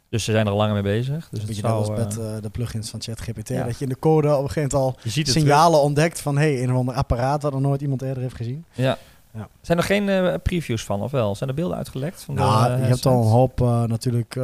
Dus 0.10 0.24
ze 0.24 0.32
zijn 0.32 0.46
er 0.46 0.52
al 0.52 0.58
langer 0.58 0.74
mee 0.74 0.84
bezig. 0.84 1.28
Dus 1.32 1.42
het 1.44 1.56
zou, 1.56 1.74
als 1.74 1.90
met 1.90 2.18
eh, 2.18 2.36
eh, 2.36 2.42
de 2.42 2.50
plugins 2.50 2.90
van 2.90 3.02
ChatGPT. 3.02 3.48
ja. 3.48 3.64
Dat 3.64 3.78
je 3.78 3.84
in 3.84 3.90
de 3.90 4.00
code 4.00 4.36
op 4.36 4.44
een 4.44 4.50
gegeven 4.50 4.78
moment 4.78 5.06
al 5.06 5.12
signalen 5.24 5.82
ontdekt 5.82 6.22
van 6.22 6.38
hey, 6.38 6.64
een 6.64 6.72
of 6.72 6.78
ander 6.78 6.96
apparaat 6.96 7.42
wat 7.42 7.52
nog 7.52 7.62
nooit 7.62 7.82
iemand 7.82 8.02
eerder 8.02 8.24
heeft 8.24 8.36
gezien. 8.36 8.66
Ja. 8.72 8.98
Ja. 9.34 9.48
Zijn 9.62 9.78
er 9.78 9.84
geen 9.84 10.10
eh, 10.10 10.34
previews 10.44 10.84
van, 10.84 11.02
of 11.02 11.12
wel? 11.12 11.36
Zijn 11.36 11.50
er 11.50 11.56
beelden 11.56 11.78
uitgelekt? 11.78 12.24
Van 12.24 12.36
de, 12.36 12.42
je 12.42 12.48
hebt 12.86 13.06
al 13.06 13.22
een 13.22 13.28
hoop 13.28 13.60
natuurlijk 13.88 14.40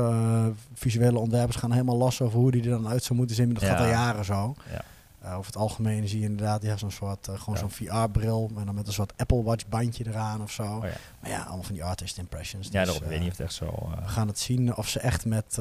visuele 0.74 1.20
ontwerpers 1.20 1.58
gaan 1.58 1.72
helemaal 1.72 1.98
los 1.98 2.22
over 2.22 2.40
hoe 2.40 2.52
die 2.52 2.64
er 2.64 2.70
dan 2.70 2.88
uit 2.88 3.04
zou 3.04 3.18
moeten 3.18 3.36
zien. 3.36 3.54
Dat 3.54 3.64
gaat 3.64 3.80
al 3.80 3.88
jaren 3.88 4.26
zo. 4.26 4.56
Ja. 4.72 4.82
Uh, 5.26 5.38
over 5.38 5.46
het 5.46 5.58
algemeen 5.58 6.08
zie 6.08 6.20
je 6.20 6.26
inderdaad 6.26 6.62
ja, 6.62 6.78
zo'n 6.78 6.92
soort 6.92 7.28
uh, 7.28 7.40
gewoon 7.40 7.58
zo'n 7.58 7.72
VR-bril, 7.72 8.50
maar 8.54 8.66
dan 8.66 8.76
met 8.76 8.88
een 8.88 8.94
soort 8.94 9.14
Apple 9.18 9.44
Watch 9.44 9.68
bandje 9.68 10.08
eraan 10.08 10.42
of 10.42 10.52
zo. 10.52 10.64
Oh. 10.64 10.80
Maar 11.20 11.30
ja, 11.30 11.42
allemaal 11.42 11.64
van 11.64 11.74
die 11.74 11.84
artist 11.84 12.18
impressions. 12.18 12.68
Ja, 12.72 12.72
dus, 12.72 12.82
daarom, 12.84 12.96
ik 12.96 13.02
eh, 13.02 13.10
weet 13.10 13.20
niet 13.20 13.32
of 13.32 13.38
het 13.38 13.46
echt 13.46 13.56
zo... 13.56 13.66
eh, 13.66 14.04
we 14.04 14.08
gaan 14.08 14.28
het 14.28 14.40
zien 14.40 14.76
of 14.76 14.88
ze 14.88 15.00
echt 15.00 15.26
met, 15.26 15.56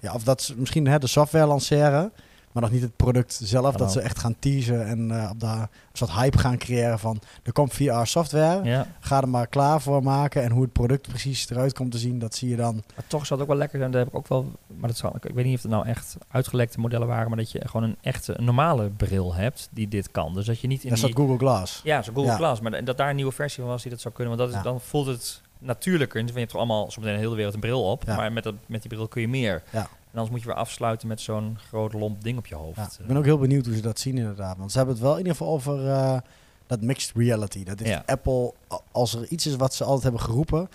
ja, 0.00 0.12
of 0.12 0.22
dat 0.22 0.42
ze 0.42 0.56
misschien 0.56 0.86
hè, 0.86 0.98
de 0.98 1.06
software 1.06 1.46
lanceren, 1.46 2.12
maar 2.52 2.62
nog 2.62 2.72
niet 2.72 2.82
het 2.82 2.96
product 2.96 3.40
zelf. 3.42 3.74
Dat 3.76 3.92
ze 3.92 4.00
echt 4.00 4.18
gaan 4.18 4.34
teasen 4.38 4.86
en 4.86 5.10
uh, 5.10 5.28
op 5.32 5.40
daar 5.40 5.60
een 5.60 5.68
soort 5.92 6.12
hype 6.12 6.38
gaan 6.38 6.58
creëren 6.58 6.98
van 6.98 7.20
er 7.42 7.52
komt 7.52 7.72
VR 7.72 7.92
software. 8.04 8.64
ja. 8.64 8.86
Ga 9.00 9.20
er 9.20 9.28
maar 9.28 9.46
klaar 9.46 9.80
voor 9.80 10.02
maken 10.02 10.42
en 10.42 10.50
hoe 10.50 10.62
het 10.62 10.72
product 10.72 11.08
precies 11.08 11.50
eruit 11.50 11.72
komt 11.74 11.92
te 11.92 11.98
zien, 11.98 12.18
dat 12.18 12.34
zie 12.34 12.48
je 12.48 12.56
dan. 12.56 12.74
Maar 12.74 13.04
toch 13.06 13.26
zou 13.26 13.40
het 13.40 13.48
ook 13.48 13.54
wel 13.54 13.56
lekker 13.56 13.78
zijn. 13.78 13.90
Dat 13.90 14.00
heb 14.00 14.08
ik 14.10 14.16
ook 14.16 14.28
wel. 14.28 14.52
Maar 14.78 14.88
dat 14.88 14.96
zou, 14.98 15.12
ik 15.20 15.34
weet 15.34 15.44
niet 15.44 15.56
of 15.56 15.62
het 15.62 15.70
nou 15.70 15.86
echt 15.86 16.16
uitgelekte 16.30 16.80
modellen 16.80 17.06
waren, 17.06 17.28
maar 17.28 17.36
dat 17.38 17.50
je 17.52 17.68
gewoon 17.68 17.82
een 17.88 17.96
echte 18.00 18.38
een 18.38 18.44
normale 18.44 18.88
bril 18.90 19.34
hebt 19.34 19.68
die 19.70 19.88
dit 19.88 20.10
kan. 20.10 20.34
Dus 20.34 20.46
dat 20.46 20.60
je 20.60 20.66
niet 20.66 20.82
in 20.82 20.88
Dat 20.88 20.98
is 20.98 21.04
die, 21.04 21.14
Google 21.14 21.38
Glass. 21.38 21.80
ja, 21.84 22.02
zo 22.02 22.12
Google 22.12 22.30
Ja. 22.30 22.36
Glass, 22.36 22.60
maar 22.60 22.70
da- 22.70 22.80
dat 22.80 22.96
daar 22.96 23.10
een 23.10 23.16
nieuwe 23.16 23.32
versie 23.32 23.62
van 23.62 23.72
was 23.72 23.82
die 23.82 23.90
dat 23.90 24.00
zou 24.00 24.14
kunnen. 24.14 24.36
Want 24.36 24.48
dat 24.50 24.58
is, 24.58 24.64
Ja. 24.64 24.70
dan 24.70 24.80
voelt 24.80 25.06
het 25.06 25.40
natuurlijker. 25.58 26.16
Want 26.18 26.32
je 26.32 26.38
hebt 26.38 26.50
toch 26.50 26.60
allemaal 26.60 26.90
zometeen 26.90 27.14
de 27.16 27.20
hele 27.22 27.34
wereld 27.34 27.54
een 27.54 27.60
bril 27.60 27.90
op, 27.90 28.02
Ja. 28.06 28.16
maar 28.16 28.32
met, 28.32 28.44
dat, 28.44 28.54
met 28.66 28.82
die 28.82 28.90
bril 28.90 29.08
kun 29.08 29.20
je 29.20 29.28
meer. 29.28 29.62
Ja. 29.70 29.80
En 29.80 30.14
anders 30.14 30.30
moet 30.30 30.40
je 30.40 30.46
weer 30.46 30.56
afsluiten 30.56 31.08
met 31.08 31.20
zo'n 31.20 31.58
groot 31.68 31.92
lomp 31.92 32.22
ding 32.22 32.38
op 32.38 32.46
je 32.46 32.54
hoofd. 32.54 32.76
Ja, 32.76 32.88
ik 33.00 33.06
ben 33.06 33.16
ook 33.16 33.24
heel 33.24 33.38
benieuwd 33.38 33.66
hoe 33.66 33.74
ze 33.74 33.80
dat 33.80 33.98
zien 33.98 34.16
inderdaad. 34.18 34.56
Want 34.56 34.70
ze 34.72 34.76
hebben 34.76 34.94
het 34.94 35.04
wel 35.04 35.12
in 35.12 35.18
ieder 35.18 35.32
geval 35.36 35.52
over 35.52 35.88
eh, 35.88 36.18
dat 36.66 36.80
mixed 36.80 37.16
reality. 37.16 37.64
Dat 37.64 37.80
is. 37.80 37.98
Apple, 38.06 38.52
als 38.92 39.14
er 39.14 39.26
iets 39.28 39.46
is 39.46 39.56
wat 39.56 39.74
ze 39.74 39.84
altijd 39.84 40.02
hebben 40.02 40.20
geroepen, 40.20 40.68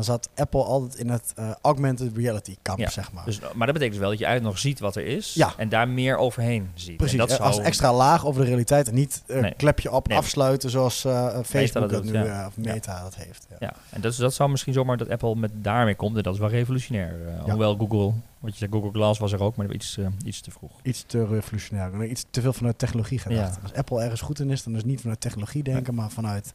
dan 0.00 0.08
zat 0.18 0.28
Apple 0.34 0.62
altijd 0.62 0.94
in 0.94 1.08
het 1.08 1.32
eh, 1.36 1.50
augmented 1.62 2.16
reality 2.16 2.56
kamp, 2.62 2.78
Ja, 2.78 2.90
zeg 2.90 3.12
maar. 3.12 3.24
Dus, 3.24 3.40
maar 3.40 3.66
dat 3.66 3.74
betekent 3.74 3.90
dus 3.90 3.98
wel 4.00 4.08
dat 4.10 4.18
je 4.18 4.24
eigenlijk 4.24 4.54
nog 4.54 4.62
ziet 4.64 4.80
wat 4.80 4.96
er 4.96 5.06
is 5.06 5.34
Ja. 5.34 5.52
en 5.56 5.68
daar 5.68 5.88
meer 5.88 6.16
overheen 6.16 6.70
ziet. 6.74 6.96
Precies, 6.96 7.12
En 7.18 7.26
dat 7.26 7.30
zou, 7.36 7.42
als 7.42 7.58
extra 7.58 7.92
laag 7.94 8.26
over 8.26 8.40
de 8.40 8.46
realiteit 8.46 8.88
en 8.88 8.94
niet 8.94 9.22
Nee. 9.26 9.54
klepje 9.56 9.92
op 9.92 10.08
Nee. 10.08 10.16
afsluiten 10.18 10.70
zoals 10.70 11.04
eh, 11.04 11.26
Facebook 11.44 11.72
dat 11.72 11.90
dat 11.90 12.02
doet, 12.02 12.12
nu, 12.12 12.24
ja. 12.24 12.46
of 12.46 12.56
Meta 12.56 13.02
dat 13.02 13.14
heeft. 13.14 13.46
Ja. 13.50 13.56
Ja, 13.60 13.72
en 13.90 14.00
dat, 14.00 14.12
is, 14.12 14.18
dat 14.18 14.34
zou 14.34 14.50
misschien 14.50 14.72
zomaar 14.72 14.96
dat 14.96 15.08
Apple 15.10 15.34
met 15.36 15.50
daarmee 15.54 15.94
komt. 15.94 16.16
En 16.16 16.22
dat 16.22 16.34
is 16.34 16.40
wel 16.40 16.48
revolutionair. 16.48 17.14
Hoewel 17.42 17.76
Google, 17.76 18.12
wat 18.38 18.52
je 18.52 18.58
zegt, 18.58 18.72
Google 18.72 18.90
Glass 18.90 19.20
was 19.20 19.32
er 19.32 19.42
ook, 19.42 19.56
maar 19.56 19.72
iets, 19.72 19.98
iets 20.24 20.40
te 20.40 20.50
vroeg. 20.50 20.70
Iets 20.82 21.04
te 21.06 21.26
revolutionair, 21.26 22.04
iets 22.04 22.24
te 22.30 22.40
veel 22.40 22.52
vanuit 22.52 22.78
technologie 22.78 23.18
gedacht. 23.18 23.54
Ja. 23.54 23.60
Als 23.62 23.74
Apple 23.74 24.02
ergens 24.02 24.20
goed 24.20 24.40
in 24.40 24.50
is, 24.50 24.62
dan 24.62 24.72
is 24.72 24.78
het 24.78 24.88
niet 24.88 25.00
vanuit 25.00 25.20
technologie 25.20 25.62
denken, 25.62 25.94
maar 25.94 26.10
vanuit 26.10 26.54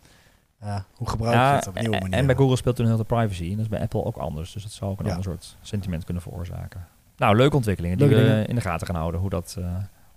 hoe 0.96 1.10
gebruik 1.10 1.34
je 1.34 1.40
Ja, 1.40 1.56
het 1.56 1.68
op 1.68 1.76
een 1.76 1.82
nieuwe 1.82 1.96
en, 1.96 2.02
manier. 2.02 2.18
en 2.20 2.26
bij 2.26 2.36
Google 2.36 2.56
speelt 2.56 2.76
toen 2.76 2.86
heel 2.86 2.98
de 2.98 3.04
privacy. 3.04 3.44
En 3.44 3.50
dat 3.50 3.60
is 3.60 3.68
bij 3.68 3.80
Apple 3.82 4.04
ook 4.04 4.18
anders. 4.18 4.54
Dus 4.54 4.64
dat 4.64 4.72
zou 4.72 4.92
ook 4.92 5.00
een 5.00 5.06
Ja. 5.06 5.12
ander 5.16 5.26
soort 5.32 5.58
sentiment 5.62 6.04
kunnen 6.04 6.24
veroorzaken. 6.24 6.88
Nou, 7.18 7.36
leuke 7.36 7.56
ontwikkelingen 7.56 7.98
die 7.98 8.08
Leuke 8.08 8.22
we 8.24 8.30
dingen. 8.30 8.48
in 8.48 8.56
de 8.56 8.62
gaten 8.62 8.88
gaan 8.88 8.96
houden. 8.96 9.20
Hoe, 9.20 9.30
dat, 9.30 9.56
eh, 9.60 9.66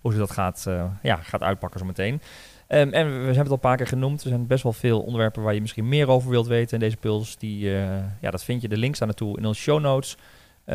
hoe 0.01 0.13
ze 0.13 0.19
dat 0.19 0.31
gaat, 0.31 0.65
eh, 0.69 0.85
ja, 1.03 1.17
gaat 1.17 1.43
uitpakken 1.43 1.81
zo 1.81 1.87
meteen. 1.87 2.21
Ehm, 2.67 2.89
en 2.93 3.07
we, 3.07 3.11
we 3.13 3.19
hebben 3.19 3.37
het 3.39 3.47
al 3.47 3.53
een 3.53 3.59
paar 3.61 3.77
keer 3.77 3.87
genoemd. 3.87 4.23
Er 4.23 4.29
zijn 4.29 4.47
best 4.47 4.63
wel 4.63 4.73
veel 4.73 5.01
onderwerpen 5.01 5.43
waar 5.43 5.55
je 5.55 5.61
misschien 5.61 5.89
meer 5.89 6.09
over 6.09 6.31
wilt 6.31 6.47
weten. 6.47 6.75
En 6.75 6.81
deze 6.81 6.97
puls, 6.97 7.37
die, 7.37 7.77
eh, 7.77 7.89
ja, 8.21 8.31
dat 8.31 8.45
vind 8.45 8.63
je. 8.63 8.69
De 8.69 8.77
links 8.77 8.97
staan 8.97 9.09
naartoe 9.09 9.39
in 9.39 9.47
onze 9.47 9.61
show 9.61 9.81
notes. 9.81 10.17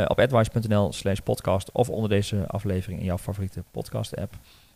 op 0.07 0.19
advice.nl 0.19 0.93
slash 0.93 1.19
podcast. 1.19 1.71
Of 1.71 1.89
onder 1.89 2.09
deze 2.09 2.43
aflevering 2.47 2.99
in 2.99 3.05
jouw 3.05 3.17
favoriete 3.17 3.63
podcast 3.71 4.17
app. 4.17 4.33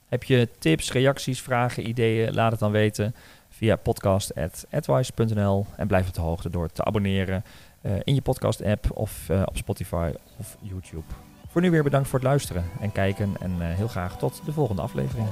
Heb 0.08 0.24
je 0.24 0.50
tips, 0.60 0.92
reacties, 0.92 1.42
vragen, 1.42 1.88
ideeën? 1.90 2.34
Laat 2.34 2.52
het 2.52 2.60
dan 2.60 2.72
weten 2.72 3.16
via 3.58 3.76
podcast.advice.nl. 3.76 5.66
En 5.76 5.88
blijf 5.88 6.08
op 6.08 6.14
de 6.14 6.22
hoogte 6.22 6.50
door 6.50 6.70
te 6.72 6.84
abonneren 6.84 7.44
eh, 7.82 7.92
in 8.04 8.16
je 8.16 8.22
podcast 8.22 8.64
app 8.64 8.92
of 8.94 9.30
eh, 9.30 9.42
op 9.46 9.58
Spotify 9.58 10.12
of 10.40 10.58
YouTube. 10.62 11.06
Voor 11.48 11.62
nu 11.62 11.72
weer 11.72 11.84
bedankt 11.84 12.08
voor 12.08 12.20
het 12.20 12.28
luisteren 12.28 12.64
en 12.80 12.92
kijken. 12.92 13.36
En 13.40 13.52
eh, 13.60 13.76
heel 13.76 13.88
graag 13.88 14.18
tot 14.18 14.42
de 14.46 14.52
volgende 14.52 14.82
aflevering. 14.82 15.28